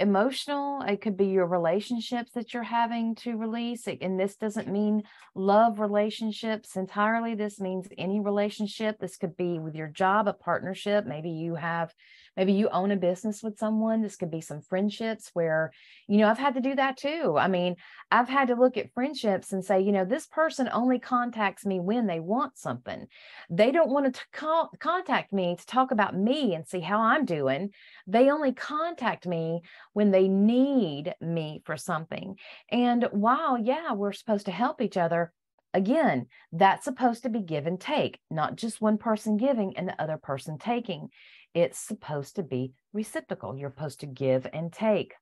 emotional. 0.00 0.82
It 0.82 1.00
could 1.00 1.16
be 1.16 1.26
your 1.26 1.46
relationships 1.46 2.32
that 2.32 2.52
you're 2.52 2.62
having 2.62 3.14
to 3.16 3.36
release. 3.36 3.86
And 3.86 4.18
this 4.18 4.36
doesn't 4.36 4.66
mean 4.66 5.02
love 5.34 5.78
relationships 5.78 6.76
entirely. 6.76 7.34
This 7.34 7.60
means 7.60 7.86
any 7.96 8.18
relationship. 8.18 8.98
This 8.98 9.16
could 9.16 9.36
be 9.36 9.58
with 9.58 9.74
your 9.74 9.88
job, 9.88 10.26
a 10.26 10.32
partnership. 10.32 11.06
Maybe 11.06 11.30
you 11.30 11.54
have 11.54 11.94
maybe 12.36 12.52
you 12.52 12.68
own 12.68 12.90
a 12.90 12.96
business 12.96 13.42
with 13.42 13.58
someone. 13.58 14.02
This 14.02 14.16
could 14.16 14.30
be 14.30 14.40
some 14.40 14.62
friendships 14.62 15.30
where 15.32 15.72
you 16.08 16.18
know 16.18 16.28
i've 16.28 16.38
had 16.38 16.54
to 16.54 16.60
do 16.60 16.74
that 16.74 16.96
too. 16.96 17.36
I 17.38 17.48
mean 17.48 17.76
i've 18.10 18.28
had 18.28 18.48
to 18.48 18.54
look 18.54 18.76
at 18.76 18.92
friendships 18.92 19.52
and 19.52 19.64
say 19.64 19.80
you 19.80 19.92
know 19.92 20.04
this 20.04 20.26
person 20.26 20.68
only 20.72 20.98
contacts 20.98 21.64
me 21.66 21.80
when 21.80 22.06
they 22.06 22.20
want 22.20 22.58
something. 22.58 23.06
They 23.48 23.70
don't 23.70 23.90
want 23.90 24.14
to 24.14 24.22
call, 24.32 24.70
contact 24.78 25.32
me 25.32 25.56
to 25.56 25.66
talk 25.66 25.90
about 25.90 26.16
me 26.16 26.54
and 26.54 26.66
see 26.66 26.80
how 26.80 27.00
i'm 27.00 27.24
doing. 27.24 27.70
They 28.06 28.30
only 28.30 28.52
contact 28.52 29.26
me 29.26 29.62
when 29.92 30.10
they 30.10 30.28
need 30.28 31.14
me 31.20 31.62
for 31.64 31.76
something. 31.76 32.36
And 32.70 33.08
while 33.12 33.58
yeah 33.58 33.92
we're 33.92 34.12
supposed 34.12 34.46
to 34.46 34.52
help 34.52 34.80
each 34.80 34.96
other 34.96 35.32
Again, 35.72 36.26
that's 36.52 36.84
supposed 36.84 37.22
to 37.22 37.28
be 37.28 37.42
give 37.42 37.66
and 37.66 37.80
take, 37.80 38.18
not 38.28 38.56
just 38.56 38.80
one 38.80 38.98
person 38.98 39.36
giving 39.36 39.76
and 39.76 39.88
the 39.88 40.02
other 40.02 40.16
person 40.16 40.58
taking. 40.58 41.10
It's 41.54 41.78
supposed 41.78 42.36
to 42.36 42.42
be 42.42 42.72
reciprocal. 42.92 43.56
You're 43.56 43.70
supposed 43.70 44.00
to 44.00 44.06
give 44.06 44.46
and 44.52 44.72
take. 44.72 45.14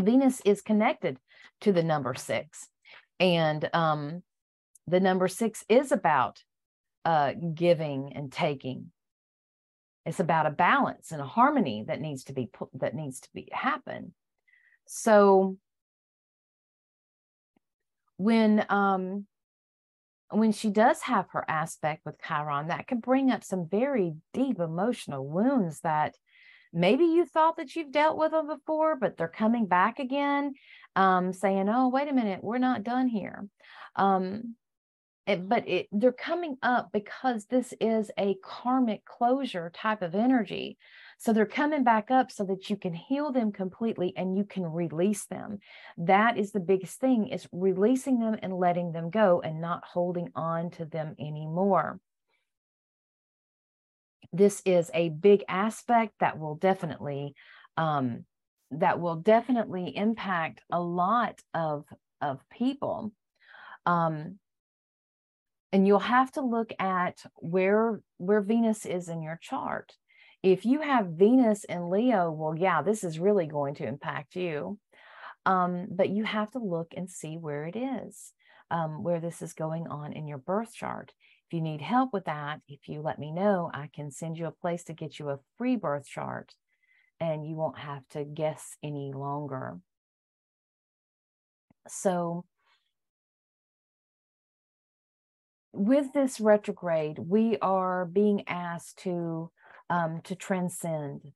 Venus 0.00 0.40
is 0.44 0.60
connected 0.60 1.18
to 1.60 1.72
the 1.72 1.82
number 1.82 2.14
six. 2.14 2.68
And 3.20 3.68
um, 3.72 4.22
the 4.86 5.00
number 5.00 5.28
six 5.28 5.64
is 5.68 5.92
about 5.92 6.42
uh, 7.04 7.32
giving 7.54 8.12
and 8.14 8.30
taking. 8.32 8.90
It's 10.06 10.20
about 10.20 10.46
a 10.46 10.50
balance 10.50 11.12
and 11.12 11.20
a 11.20 11.26
harmony 11.26 11.84
that 11.86 12.00
needs 12.00 12.24
to 12.24 12.32
be 12.32 12.48
that 12.74 12.94
needs 12.94 13.20
to 13.20 13.28
be 13.34 13.48
happen. 13.52 14.14
So 14.86 15.58
when 18.16 18.64
um, 18.68 19.26
when 20.30 20.52
she 20.52 20.70
does 20.70 21.02
have 21.02 21.26
her 21.30 21.44
aspect 21.48 22.04
with 22.04 22.20
Chiron, 22.20 22.68
that 22.68 22.86
can 22.86 23.00
bring 23.00 23.30
up 23.30 23.42
some 23.42 23.68
very 23.68 24.14
deep 24.34 24.60
emotional 24.60 25.26
wounds 25.26 25.80
that 25.80 26.16
maybe 26.72 27.04
you 27.04 27.24
thought 27.24 27.56
that 27.56 27.74
you've 27.74 27.92
dealt 27.92 28.18
with 28.18 28.32
them 28.32 28.46
before, 28.46 28.96
but 28.96 29.16
they're 29.16 29.28
coming 29.28 29.66
back 29.66 29.98
again, 29.98 30.52
um, 30.96 31.32
saying, 31.32 31.68
"Oh, 31.68 31.88
wait 31.88 32.08
a 32.08 32.12
minute, 32.12 32.42
we're 32.42 32.58
not 32.58 32.84
done 32.84 33.08
here." 33.08 33.48
Um, 33.96 34.54
it, 35.26 35.48
but 35.48 35.68
it, 35.68 35.88
they're 35.92 36.12
coming 36.12 36.56
up 36.62 36.90
because 36.92 37.46
this 37.46 37.74
is 37.80 38.10
a 38.18 38.36
karmic 38.42 39.04
closure 39.04 39.70
type 39.74 40.02
of 40.02 40.14
energy. 40.14 40.78
So 41.20 41.32
they're 41.32 41.46
coming 41.46 41.82
back 41.82 42.12
up 42.12 42.30
so 42.30 42.44
that 42.44 42.70
you 42.70 42.76
can 42.76 42.94
heal 42.94 43.32
them 43.32 43.50
completely 43.50 44.12
and 44.16 44.36
you 44.36 44.44
can 44.44 44.64
release 44.64 45.26
them. 45.26 45.58
That 45.96 46.38
is 46.38 46.52
the 46.52 46.60
biggest 46.60 47.00
thing 47.00 47.26
is 47.26 47.48
releasing 47.50 48.20
them 48.20 48.36
and 48.40 48.56
letting 48.56 48.92
them 48.92 49.10
go 49.10 49.40
and 49.40 49.60
not 49.60 49.82
holding 49.84 50.30
on 50.36 50.70
to 50.72 50.84
them 50.84 51.16
anymore. 51.18 51.98
This 54.32 54.62
is 54.64 54.92
a 54.94 55.08
big 55.08 55.42
aspect 55.48 56.14
that 56.20 56.38
will 56.38 56.54
definitely 56.54 57.34
um, 57.76 58.24
that 58.70 59.00
will 59.00 59.16
definitely 59.16 59.96
impact 59.96 60.62
a 60.70 60.80
lot 60.80 61.40
of 61.52 61.84
of 62.20 62.38
people. 62.48 63.12
Um, 63.86 64.38
and 65.72 65.86
you'll 65.86 65.98
have 65.98 66.30
to 66.32 66.42
look 66.42 66.72
at 66.78 67.24
where 67.34 68.00
where 68.18 68.40
Venus 68.40 68.86
is 68.86 69.08
in 69.08 69.20
your 69.22 69.38
chart 69.42 69.92
if 70.42 70.64
you 70.64 70.80
have 70.80 71.06
Venus 71.06 71.64
and 71.64 71.90
Leo, 71.90 72.30
well, 72.30 72.54
yeah, 72.56 72.82
this 72.82 73.02
is 73.02 73.18
really 73.18 73.46
going 73.46 73.74
to 73.76 73.86
impact 73.86 74.36
you. 74.36 74.78
Um, 75.46 75.86
but 75.90 76.10
you 76.10 76.24
have 76.24 76.50
to 76.52 76.58
look 76.58 76.92
and 76.96 77.10
see 77.10 77.36
where 77.36 77.64
it 77.64 77.76
is, 77.76 78.32
um, 78.70 79.02
where 79.02 79.20
this 79.20 79.40
is 79.42 79.52
going 79.52 79.88
on 79.88 80.12
in 80.12 80.28
your 80.28 80.38
birth 80.38 80.74
chart. 80.74 81.12
If 81.46 81.54
you 81.54 81.62
need 81.62 81.80
help 81.80 82.12
with 82.12 82.26
that, 82.26 82.60
if 82.68 82.88
you 82.88 83.00
let 83.00 83.18
me 83.18 83.32
know, 83.32 83.70
I 83.72 83.88
can 83.92 84.10
send 84.10 84.36
you 84.36 84.46
a 84.46 84.50
place 84.52 84.84
to 84.84 84.92
get 84.92 85.18
you 85.18 85.30
a 85.30 85.38
free 85.56 85.76
birth 85.76 86.06
chart 86.06 86.54
and 87.20 87.46
you 87.48 87.56
won't 87.56 87.78
have 87.78 88.06
to 88.10 88.24
guess 88.24 88.76
any 88.82 89.12
longer. 89.12 89.78
So, 91.88 92.44
with 95.72 96.12
this 96.12 96.40
retrograde, 96.40 97.18
we 97.18 97.56
are 97.58 98.04
being 98.04 98.46
asked 98.46 98.98
to 99.00 99.50
um, 99.90 100.20
to 100.24 100.34
transcend, 100.34 101.32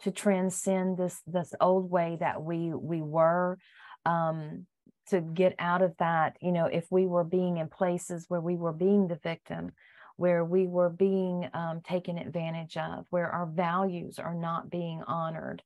to 0.00 0.10
transcend 0.10 0.96
this 0.96 1.20
this 1.26 1.54
old 1.60 1.90
way 1.90 2.16
that 2.20 2.42
we 2.42 2.72
we 2.74 3.02
were. 3.02 3.58
Um, 4.04 4.66
to 5.08 5.22
get 5.22 5.54
out 5.58 5.80
of 5.80 5.96
that 5.98 6.36
you 6.40 6.52
know 6.52 6.66
if 6.66 6.86
we 6.90 7.06
were 7.06 7.24
being 7.24 7.56
in 7.56 7.68
places 7.68 8.26
where 8.28 8.42
we 8.42 8.56
were 8.56 8.72
being 8.74 9.08
the 9.08 9.16
victim 9.16 9.72
where 10.16 10.44
we 10.44 10.66
were 10.66 10.90
being 10.90 11.48
um, 11.54 11.80
taken 11.82 12.18
advantage 12.18 12.76
of 12.76 13.06
where 13.10 13.30
our 13.30 13.46
values 13.46 14.18
are 14.18 14.34
not 14.34 14.70
being 14.70 15.02
honored 15.06 15.62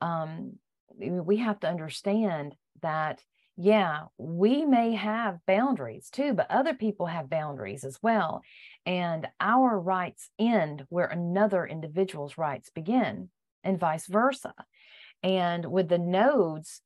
um, 0.00 0.54
we 0.98 1.36
have 1.36 1.60
to 1.60 1.68
understand 1.68 2.54
that 2.82 3.22
yeah 3.60 4.04
we 4.16 4.64
may 4.64 4.94
have 4.94 5.38
boundaries 5.46 6.08
too 6.10 6.32
but 6.32 6.50
other 6.50 6.74
people 6.74 7.06
have 7.06 7.28
boundaries 7.28 7.84
as 7.84 7.98
well 8.02 8.42
and 8.86 9.28
our 9.38 9.78
rights 9.78 10.30
end 10.38 10.84
where 10.88 11.06
another 11.06 11.66
individual's 11.66 12.38
rights 12.38 12.70
begin 12.74 13.28
and 13.62 13.78
vice 13.78 14.06
versa 14.06 14.54
and 15.22 15.70
with 15.70 15.88
the 15.88 15.98
nodes 15.98 16.80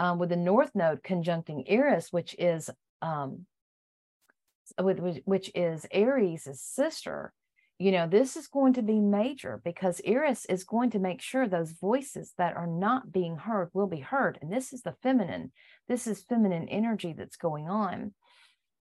um, 0.00 0.18
with 0.18 0.30
the 0.30 0.36
north 0.36 0.70
node 0.74 1.02
conjuncting 1.02 1.64
Eris, 1.68 2.10
which 2.10 2.34
is 2.38 2.70
um, 3.02 3.44
with, 4.80 4.98
which 5.26 5.50
is 5.54 5.86
Aries' 5.90 6.58
sister, 6.58 7.34
you 7.80 7.92
know, 7.92 8.06
this 8.06 8.36
is 8.36 8.46
going 8.46 8.74
to 8.74 8.82
be 8.82 9.00
major 9.00 9.62
because 9.64 10.02
Eris 10.04 10.44
is 10.44 10.64
going 10.64 10.90
to 10.90 10.98
make 10.98 11.22
sure 11.22 11.48
those 11.48 11.72
voices 11.72 12.34
that 12.36 12.54
are 12.54 12.66
not 12.66 13.10
being 13.10 13.38
heard 13.38 13.70
will 13.72 13.86
be 13.86 14.00
heard. 14.00 14.38
And 14.42 14.52
this 14.52 14.74
is 14.74 14.82
the 14.82 14.94
feminine, 15.02 15.50
this 15.88 16.06
is 16.06 16.20
feminine 16.20 16.68
energy 16.68 17.14
that's 17.16 17.38
going 17.38 17.70
on. 17.70 18.12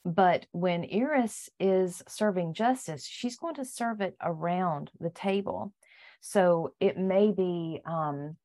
But 0.05 0.47
when 0.51 0.85
Eris 0.91 1.49
is 1.61 2.03
serving 2.09 2.55
justice, 2.55 3.07
she's 3.07 3.37
going 3.37 3.55
to 3.55 3.65
serve 3.65 4.01
it 4.01 4.17
around 4.21 4.91
the 4.99 5.11
table. 5.11 5.73
So 6.21 6.75
it 6.81 6.99
may 6.99 7.31
be 7.31 7.81
um, 7.87 8.37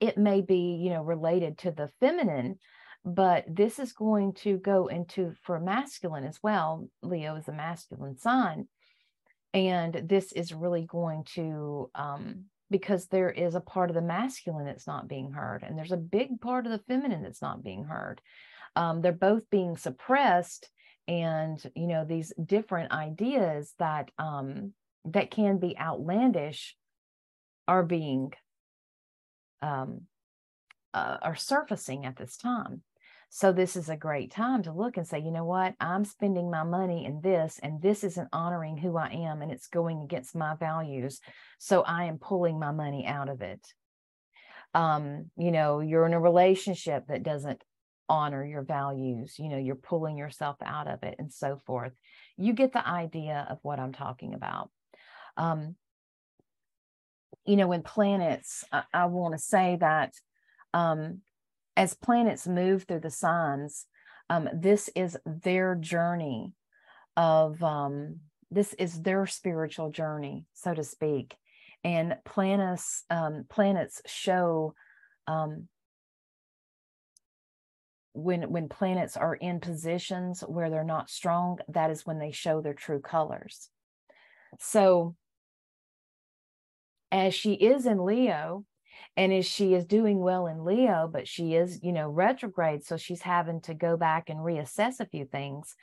it 0.00 0.18
may 0.18 0.42
be 0.42 0.78
you 0.82 0.90
know 0.90 1.02
related 1.02 1.56
to 1.58 1.70
the 1.70 1.88
feminine 1.98 2.58
but 3.06 3.44
this 3.48 3.78
is 3.78 3.92
going 3.92 4.32
to 4.32 4.56
go 4.58 4.86
into 4.86 5.32
for 5.42 5.60
masculine 5.60 6.24
as 6.24 6.38
well 6.42 6.88
leo 7.02 7.36
is 7.36 7.48
a 7.48 7.52
masculine 7.52 8.18
sign 8.18 8.66
and 9.54 10.02
this 10.06 10.32
is 10.32 10.52
really 10.52 10.82
going 10.82 11.24
to 11.34 11.90
um, 11.94 12.44
because 12.70 13.06
there 13.06 13.30
is 13.30 13.54
a 13.54 13.60
part 13.60 13.88
of 13.88 13.94
the 13.94 14.02
masculine 14.02 14.66
that's 14.66 14.86
not 14.86 15.08
being 15.08 15.32
heard 15.32 15.62
and 15.62 15.78
there's 15.78 15.92
a 15.92 15.96
big 15.96 16.40
part 16.40 16.66
of 16.66 16.72
the 16.72 16.82
feminine 16.86 17.22
that's 17.22 17.42
not 17.42 17.62
being 17.64 17.84
heard 17.84 18.20
um, 18.76 19.00
they're 19.00 19.12
both 19.12 19.48
being 19.50 19.76
suppressed 19.76 20.68
and 21.06 21.62
you 21.74 21.86
know 21.86 22.04
these 22.04 22.32
different 22.44 22.92
ideas 22.92 23.74
that 23.78 24.10
um, 24.18 24.72
that 25.04 25.30
can 25.30 25.58
be 25.58 25.78
outlandish 25.78 26.76
are 27.68 27.82
being 27.82 28.32
um, 29.62 30.02
uh, 30.92 31.16
are 31.22 31.34
surfacing 31.34 32.06
at 32.06 32.16
this 32.16 32.36
time. 32.36 32.82
So 33.36 33.50
this 33.50 33.74
is 33.74 33.88
a 33.88 33.96
great 33.96 34.30
time 34.30 34.62
to 34.62 34.72
look 34.72 34.96
and 34.96 35.04
say, 35.04 35.18
you 35.18 35.32
know 35.32 35.44
what, 35.44 35.74
I'm 35.80 36.04
spending 36.04 36.52
my 36.52 36.62
money 36.62 37.04
in 37.04 37.20
this, 37.20 37.58
and 37.60 37.82
this 37.82 38.04
isn't 38.04 38.28
honoring 38.32 38.76
who 38.76 38.96
I 38.96 39.08
am, 39.08 39.42
and 39.42 39.50
it's 39.50 39.66
going 39.66 40.02
against 40.02 40.36
my 40.36 40.54
values. 40.54 41.18
So 41.58 41.82
I 41.82 42.04
am 42.04 42.18
pulling 42.18 42.60
my 42.60 42.70
money 42.70 43.04
out 43.04 43.28
of 43.28 43.42
it. 43.42 43.60
Um, 44.72 45.32
you 45.36 45.50
know, 45.50 45.80
you're 45.80 46.06
in 46.06 46.14
a 46.14 46.20
relationship 46.20 47.08
that 47.08 47.24
doesn't 47.24 47.60
honor 48.08 48.46
your 48.46 48.62
values, 48.62 49.34
you 49.40 49.48
know, 49.48 49.58
you're 49.58 49.74
pulling 49.74 50.16
yourself 50.16 50.54
out 50.64 50.86
of 50.86 51.02
it 51.02 51.16
and 51.18 51.32
so 51.32 51.60
forth. 51.66 51.92
You 52.36 52.52
get 52.52 52.72
the 52.72 52.86
idea 52.86 53.48
of 53.50 53.58
what 53.62 53.80
I'm 53.80 53.92
talking 53.92 54.34
about. 54.34 54.70
Um, 55.36 55.74
you 57.44 57.56
know, 57.56 57.66
when 57.66 57.82
planets, 57.82 58.62
I, 58.70 58.84
I 58.92 59.06
want 59.06 59.34
to 59.34 59.38
say 59.38 59.76
that 59.80 60.14
um, 60.72 61.22
as 61.76 61.94
planets 61.94 62.46
move 62.46 62.84
through 62.84 63.00
the 63.00 63.10
signs, 63.10 63.86
um, 64.30 64.48
this 64.54 64.88
is 64.94 65.16
their 65.26 65.74
journey 65.74 66.52
of 67.16 67.62
um, 67.62 68.20
this 68.50 68.72
is 68.74 69.02
their 69.02 69.26
spiritual 69.26 69.90
journey, 69.90 70.46
so 70.52 70.74
to 70.74 70.84
speak. 70.84 71.36
And 71.82 72.16
planets 72.24 73.04
um, 73.10 73.44
planets 73.50 74.00
show 74.06 74.74
um, 75.26 75.68
when 78.14 78.50
when 78.50 78.68
planets 78.68 79.16
are 79.16 79.34
in 79.34 79.60
positions 79.60 80.40
where 80.46 80.70
they're 80.70 80.84
not 80.84 81.10
strong, 81.10 81.58
that 81.68 81.90
is 81.90 82.06
when 82.06 82.18
they 82.18 82.30
show 82.30 82.60
their 82.60 82.74
true 82.74 83.00
colors. 83.00 83.68
So 84.58 85.16
as 87.12 87.34
she 87.34 87.54
is 87.54 87.86
in 87.86 88.04
Leo, 88.04 88.64
and 89.16 89.32
as 89.32 89.46
she 89.46 89.74
is 89.74 89.84
doing 89.84 90.18
well 90.18 90.46
in 90.46 90.64
Leo, 90.64 91.08
but 91.12 91.28
she 91.28 91.54
is, 91.54 91.80
you 91.82 91.92
know, 91.92 92.08
retrograde, 92.08 92.84
so 92.84 92.96
she's 92.96 93.22
having 93.22 93.60
to 93.62 93.74
go 93.74 93.96
back 93.96 94.28
and 94.28 94.40
reassess 94.40 95.00
a 95.00 95.06
few 95.06 95.24
things. 95.24 95.74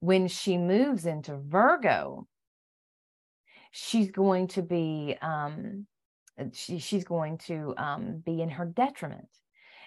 When 0.00 0.28
she 0.28 0.56
moves 0.56 1.04
into 1.04 1.36
Virgo, 1.36 2.26
she's 3.70 4.10
going 4.10 4.48
to 4.48 4.62
be 4.62 5.16
um, 5.20 5.86
she, 6.52 6.78
she's 6.78 7.04
going 7.04 7.38
to 7.38 7.74
um, 7.76 8.22
be 8.24 8.40
in 8.40 8.50
her 8.50 8.64
detriment. 8.64 9.28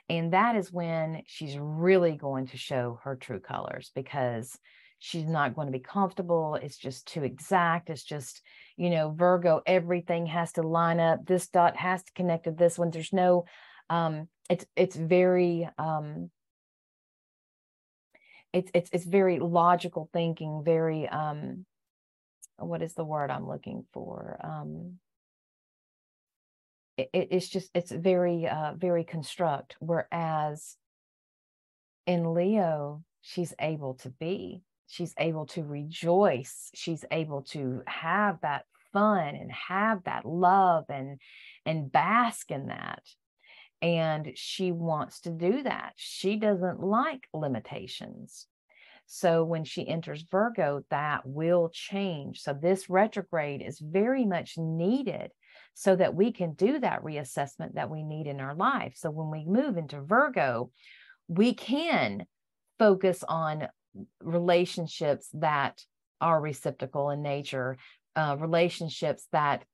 And 0.09 0.33
that 0.33 0.55
is 0.55 0.71
when 0.71 1.23
she's 1.25 1.57
really 1.57 2.15
going 2.15 2.47
to 2.47 2.57
show 2.57 2.99
her 3.03 3.15
true 3.15 3.39
colors 3.39 3.91
because 3.95 4.57
she's 5.05 5.25
not 5.25 5.53
going 5.53 5.67
to 5.67 5.77
be 5.77 5.83
comfortable. 5.83 6.55
It's 6.55 6.77
just 6.77 7.05
too 7.05 7.23
exact. 7.23 7.89
It's 7.89 8.05
just, 8.05 8.41
you 8.77 8.89
know, 8.89 9.11
Virgo, 9.11 9.61
everything 9.65 10.27
has 10.27 10.53
to 10.53 10.61
line 10.61 11.01
up. 11.01 11.25
This 11.25 11.49
dot 11.49 11.75
has 11.75 12.03
to 12.03 12.13
connect 12.13 12.45
to 12.45 12.51
this 12.51 12.79
one. 12.79 12.89
There's 12.89 13.11
no, 13.11 13.43
um, 13.89 14.29
it's, 14.49 14.65
it's 14.77 14.95
very, 14.95 15.67
um, 15.77 16.31
it's, 18.53 18.71
it's, 18.73 18.89
it's 18.93 19.03
very 19.03 19.39
logical 19.39 20.09
thinking, 20.13 20.61
very, 20.63 21.09
um, 21.09 21.65
what 22.55 22.81
is 22.81 22.93
the 22.93 23.03
word 23.03 23.29
I'm 23.29 23.45
looking 23.45 23.83
for? 23.91 24.39
Um, 24.41 24.99
it, 26.97 27.09
it's 27.13 27.49
just, 27.49 27.69
it's 27.75 27.91
very, 27.91 28.47
uh, 28.47 28.71
very 28.77 29.03
construct. 29.03 29.75
Whereas 29.81 30.77
in 32.07 32.33
Leo, 32.33 33.03
she's 33.21 33.53
able 33.59 33.95
to 33.95 34.09
be 34.09 34.61
she's 34.87 35.13
able 35.17 35.45
to 35.45 35.63
rejoice 35.63 36.69
she's 36.73 37.05
able 37.11 37.41
to 37.41 37.81
have 37.87 38.39
that 38.41 38.65
fun 38.93 39.35
and 39.35 39.51
have 39.51 40.03
that 40.05 40.25
love 40.25 40.85
and 40.89 41.19
and 41.65 41.91
bask 41.91 42.51
in 42.51 42.67
that. 42.67 43.01
And 43.81 44.31
she 44.35 44.71
wants 44.71 45.21
to 45.21 45.29
do 45.29 45.63
that. 45.63 45.93
She 45.97 46.37
doesn't 46.37 46.79
like 46.79 47.27
limitations. 47.33 48.47
So 49.05 49.43
when 49.43 49.65
she 49.65 49.85
enters 49.85 50.23
virgo 50.31 50.83
that 50.89 51.25
will 51.25 51.69
change. 51.73 52.39
So 52.39 52.53
this 52.53 52.89
retrograde 52.89 53.61
is 53.61 53.79
very 53.79 54.25
much 54.25 54.57
needed 54.57 55.31
so 55.73 55.95
that 55.95 56.15
we 56.15 56.31
can 56.31 56.53
do 56.53 56.79
that 56.79 57.03
reassessment 57.03 57.73
that 57.73 57.89
we 57.89 58.03
need 58.03 58.27
in 58.27 58.39
our 58.39 58.55
life. 58.55 58.93
So 58.95 59.11
when 59.11 59.29
we 59.29 59.43
move 59.45 59.75
into 59.75 60.01
virgo 60.01 60.71
we 61.27 61.53
can 61.53 62.25
focus 62.79 63.23
on 63.27 63.67
relationships 64.21 65.29
that 65.33 65.81
are 66.21 66.39
reciprocal 66.39 67.09
in 67.09 67.21
nature, 67.21 67.77
uh, 68.15 68.35
relationships 68.39 69.27
that, 69.31 69.65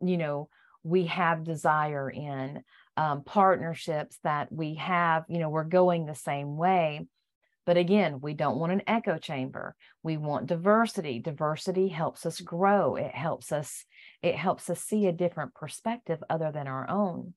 you 0.00 0.16
know, 0.16 0.48
we 0.82 1.06
have 1.06 1.44
desire 1.44 2.08
in, 2.10 2.62
um, 2.96 3.24
partnerships 3.24 4.18
that 4.22 4.52
we 4.52 4.74
have, 4.74 5.24
you 5.28 5.38
know, 5.38 5.48
we're 5.48 5.64
going 5.64 6.06
the 6.06 6.14
same 6.14 6.56
way. 6.56 7.06
But 7.66 7.76
again, 7.76 8.20
we 8.20 8.34
don't 8.34 8.58
want 8.58 8.72
an 8.72 8.82
echo 8.86 9.18
chamber. 9.18 9.74
We 10.04 10.16
want 10.16 10.46
diversity. 10.46 11.18
Diversity 11.18 11.88
helps 11.88 12.24
us 12.24 12.40
grow. 12.40 12.94
It 12.94 13.12
helps 13.12 13.50
us, 13.50 13.84
it 14.22 14.36
helps 14.36 14.70
us 14.70 14.80
see 14.80 15.06
a 15.06 15.12
different 15.12 15.52
perspective 15.52 16.22
other 16.30 16.52
than 16.52 16.68
our 16.68 16.88
own. 16.88 17.34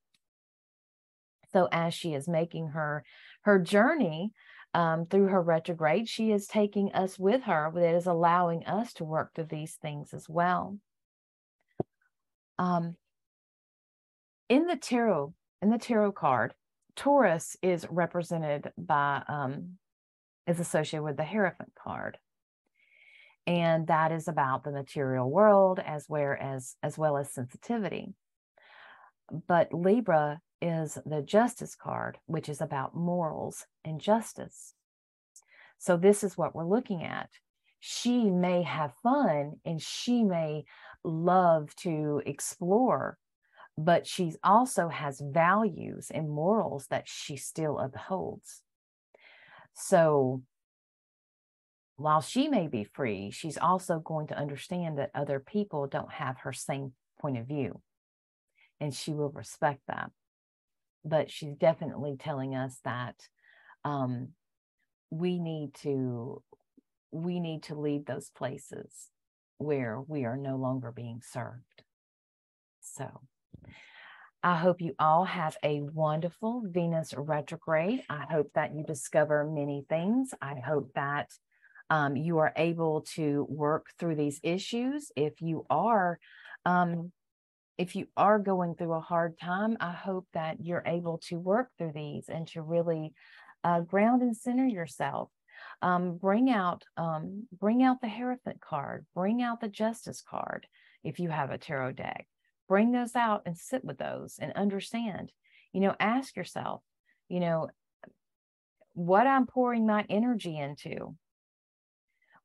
So 1.51 1.67
as 1.71 1.95
she 1.95 2.13
is 2.13 2.27
making 2.27 2.69
her 2.69 3.03
her 3.41 3.57
journey 3.57 4.31
um, 4.73 5.05
through 5.05 5.27
her 5.27 5.41
retrograde, 5.41 6.07
she 6.07 6.31
is 6.31 6.47
taking 6.47 6.91
us 6.93 7.17
with 7.17 7.43
her. 7.43 7.71
That 7.73 7.95
is 7.95 8.05
allowing 8.05 8.65
us 8.65 8.93
to 8.93 9.03
work 9.03 9.33
through 9.33 9.45
these 9.45 9.75
things 9.75 10.13
as 10.13 10.27
well. 10.29 10.77
Um, 12.57 12.95
in 14.47 14.65
the 14.65 14.75
tarot, 14.75 15.33
in 15.61 15.69
the 15.69 15.77
tarot 15.77 16.11
card, 16.11 16.53
Taurus 16.95 17.55
is 17.61 17.87
represented 17.89 18.71
by 18.77 19.23
um, 19.27 19.77
is 20.45 20.59
associated 20.59 21.03
with 21.03 21.17
the 21.17 21.23
Hierophant 21.23 21.71
card, 21.81 22.17
and 23.47 23.87
that 23.87 24.11
is 24.11 24.27
about 24.27 24.63
the 24.63 24.71
material 24.71 25.29
world 25.29 25.79
as 25.79 26.05
well 26.09 26.35
as 26.39 26.75
as 26.83 26.97
well 26.97 27.17
as 27.17 27.31
sensitivity. 27.31 28.13
But 29.47 29.73
Libra 29.73 30.41
is 30.61 30.97
the 31.05 31.21
justice 31.21 31.75
card, 31.75 32.17
which 32.25 32.49
is 32.49 32.61
about 32.61 32.95
morals 32.95 33.65
and 33.85 33.99
justice. 33.99 34.73
So, 35.77 35.95
this 35.97 36.23
is 36.23 36.37
what 36.37 36.53
we're 36.53 36.65
looking 36.65 37.03
at. 37.03 37.29
She 37.79 38.29
may 38.29 38.63
have 38.63 38.93
fun 39.01 39.53
and 39.63 39.81
she 39.81 40.23
may 40.23 40.65
love 41.03 41.73
to 41.77 42.21
explore, 42.25 43.17
but 43.77 44.05
she 44.05 44.33
also 44.43 44.89
has 44.89 45.21
values 45.21 46.11
and 46.13 46.29
morals 46.29 46.87
that 46.89 47.07
she 47.07 47.37
still 47.37 47.79
upholds. 47.79 48.61
So 49.73 50.43
while 51.95 52.21
she 52.21 52.49
may 52.49 52.67
be 52.67 52.83
free, 52.83 53.31
she's 53.31 53.57
also 53.57 53.99
going 53.99 54.27
to 54.27 54.37
understand 54.37 54.97
that 54.97 55.11
other 55.15 55.39
people 55.39 55.87
don't 55.87 56.11
have 56.11 56.39
her 56.39 56.51
same 56.51 56.93
point 57.21 57.37
of 57.37 57.47
view. 57.47 57.81
And 58.81 58.93
she 58.93 59.13
will 59.13 59.29
respect 59.29 59.81
that. 59.87 60.11
But 61.05 61.31
she's 61.31 61.55
definitely 61.55 62.17
telling 62.19 62.55
us 62.55 62.77
that 62.83 63.15
um, 63.85 64.29
we 65.09 65.39
need 65.39 65.73
to 65.83 66.41
we 67.11 67.39
need 67.39 67.63
to 67.63 67.75
leave 67.79 68.05
those 68.05 68.29
places 68.29 69.09
where 69.57 69.99
we 70.07 70.25
are 70.25 70.37
no 70.37 70.57
longer 70.57 70.91
being 70.91 71.21
served. 71.23 71.83
So 72.81 73.21
I 74.41 74.55
hope 74.55 74.79
you 74.79 74.95
all 74.99 75.25
have 75.25 75.57
a 75.63 75.81
wonderful 75.81 76.63
Venus 76.65 77.13
retrograde. 77.15 78.03
I 78.09 78.25
hope 78.31 78.51
that 78.55 78.73
you 78.73 78.83
discover 78.83 79.43
many 79.43 79.85
things. 79.89 80.33
I 80.41 80.55
hope 80.65 80.91
that 80.95 81.29
um, 81.89 82.15
you 82.15 82.37
are 82.37 82.53
able 82.55 83.01
to 83.15 83.45
work 83.49 83.87
through 83.97 84.15
these 84.15 84.39
issues. 84.43 85.11
If 85.15 85.41
you 85.41 85.65
are, 85.69 86.19
um, 86.65 87.11
if 87.79 87.95
you 87.95 88.07
are 88.15 88.37
going 88.37 88.75
through 88.75 88.93
a 88.93 88.99
hard 88.99 89.39
time, 89.39 89.77
I 89.79 89.91
hope 89.91 90.27
that 90.33 90.57
you're 90.63 90.83
able 90.85 91.17
to 91.29 91.39
work 91.39 91.69
through 91.77 91.93
these 91.93 92.29
and 92.29 92.47
to 92.49 92.61
really 92.61 93.13
uh, 93.63 93.79
ground 93.79 94.21
and 94.21 94.37
center 94.37 94.67
yourself. 94.67 95.31
Um, 95.81 96.17
bring 96.17 96.51
out, 96.51 96.83
um, 96.95 97.47
bring 97.51 97.81
out 97.81 98.01
the 98.01 98.07
Hierophant 98.07 98.61
card. 98.61 99.05
Bring 99.15 99.41
out 99.41 99.59
the 99.59 99.67
Justice 99.69 100.21
card 100.21 100.67
if 101.03 101.19
you 101.19 101.29
have 101.29 101.49
a 101.49 101.57
tarot 101.57 101.93
deck 101.93 102.27
bring 102.69 102.91
those 102.91 103.15
out 103.15 103.41
and 103.45 103.57
sit 103.57 103.83
with 103.83 103.97
those 103.97 104.37
and 104.39 104.53
understand 104.53 105.31
you 105.73 105.81
know 105.81 105.95
ask 105.99 106.37
yourself 106.37 106.81
you 107.27 107.41
know 107.41 107.67
what 108.93 109.27
i'm 109.27 109.47
pouring 109.47 109.85
my 109.85 110.05
energy 110.07 110.57
into 110.57 111.15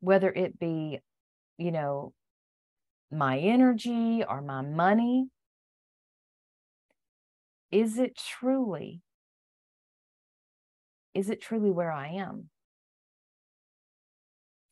whether 0.00 0.32
it 0.32 0.58
be 0.58 0.98
you 1.58 1.70
know 1.70 2.12
my 3.14 3.38
energy 3.38 4.24
or 4.28 4.40
my 4.40 4.62
money 4.62 5.28
is 7.70 7.98
it 7.98 8.16
truly 8.16 9.00
is 11.14 11.30
it 11.30 11.40
truly 11.40 11.70
where 11.70 11.92
i 11.92 12.08
am 12.08 12.50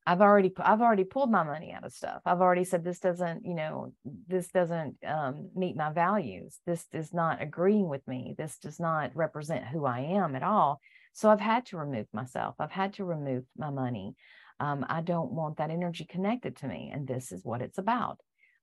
I've 0.04 0.20
already 0.20 0.52
I've 0.58 0.80
already 0.80 1.04
pulled 1.04 1.30
my 1.30 1.44
money 1.44 1.72
out 1.72 1.84
of 1.84 1.92
stuff. 1.92 2.22
I've 2.26 2.40
already 2.40 2.64
said 2.64 2.82
this 2.82 2.98
doesn't, 2.98 3.44
you 3.46 3.54
know, 3.54 3.92
this 4.26 4.48
doesn't 4.48 4.96
um, 5.06 5.50
meet 5.54 5.76
my 5.76 5.92
values. 5.92 6.58
This 6.66 6.84
is 6.92 7.14
not 7.14 7.40
agreeing 7.40 7.88
with 7.88 8.06
me. 8.08 8.34
This 8.36 8.58
does 8.58 8.80
not 8.80 9.14
represent 9.14 9.64
who 9.66 9.86
I 9.86 10.00
am 10.00 10.34
at 10.34 10.42
all. 10.42 10.80
So 11.12 11.30
I've 11.30 11.40
had 11.40 11.66
to 11.66 11.76
remove 11.76 12.06
myself. 12.12 12.56
I've 12.58 12.72
had 12.72 12.94
to 12.94 13.04
remove 13.04 13.44
my 13.56 13.70
money. 13.70 14.16
Um, 14.58 14.84
I 14.88 15.02
don't 15.02 15.32
want 15.32 15.58
that 15.58 15.70
energy 15.70 16.04
connected 16.04 16.56
to 16.56 16.68
me, 16.68 16.90
and 16.92 17.06
this 17.06 17.30
is 17.30 17.44
what 17.44 17.62
it's 17.62 17.78
about. 17.78 18.18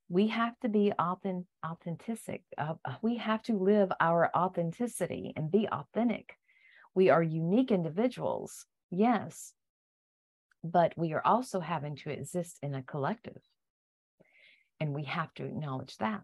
We 0.10 0.28
have 0.28 0.60
to 0.62 0.70
be 0.70 0.92
authentic. 0.98 1.46
authentic. 1.64 2.42
Uh, 2.58 2.74
we 3.04 3.18
have 3.18 3.44
to 3.44 3.54
live 3.54 3.92
our 4.00 4.32
authenticity 4.36 5.34
and 5.36 5.52
be 5.52 5.68
authentic. 5.72 6.36
We 6.96 7.10
are 7.10 7.22
unique 7.22 7.72
individuals, 7.72 8.66
yes, 8.90 9.54
but 10.64 10.94
we 10.98 11.14
are 11.14 11.22
also 11.24 11.60
having 11.60 11.96
to 11.98 12.10
exist 12.10 12.58
in 12.64 12.74
a 12.74 12.82
collective. 12.82 13.38
And 14.80 14.94
we 14.94 15.04
have 15.04 15.32
to 15.36 15.46
acknowledge 15.46 15.96
that. 15.98 16.22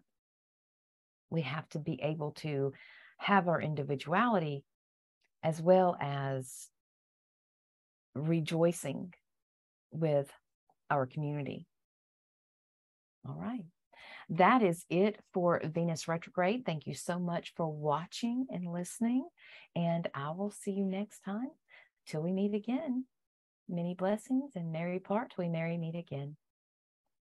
We 1.30 1.42
have 1.42 1.68
to 1.70 1.78
be 1.78 2.00
able 2.02 2.32
to 2.38 2.72
have 3.18 3.46
our 3.46 3.60
individuality 3.60 4.64
as 5.42 5.62
well 5.62 5.96
as 6.00 6.68
rejoicing 8.14 9.12
with 9.92 10.28
our 10.90 11.06
community. 11.06 11.66
All 13.28 13.36
right. 13.38 13.64
That 14.28 14.62
is 14.62 14.84
it 14.90 15.20
for 15.32 15.60
Venus 15.64 16.08
retrograde. 16.08 16.64
Thank 16.66 16.86
you 16.86 16.94
so 16.94 17.18
much 17.18 17.52
for 17.56 17.70
watching 17.70 18.46
and 18.50 18.72
listening. 18.72 19.26
And 19.76 20.08
I 20.14 20.30
will 20.30 20.50
see 20.50 20.72
you 20.72 20.84
next 20.84 21.20
time 21.20 21.50
till 22.06 22.22
we 22.22 22.32
meet 22.32 22.54
again. 22.54 23.04
Many 23.68 23.94
blessings 23.94 24.52
and 24.56 24.72
merry 24.72 24.98
part 24.98 25.34
we 25.38 25.48
merry 25.48 25.78
meet 25.78 25.94
again. 25.94 26.36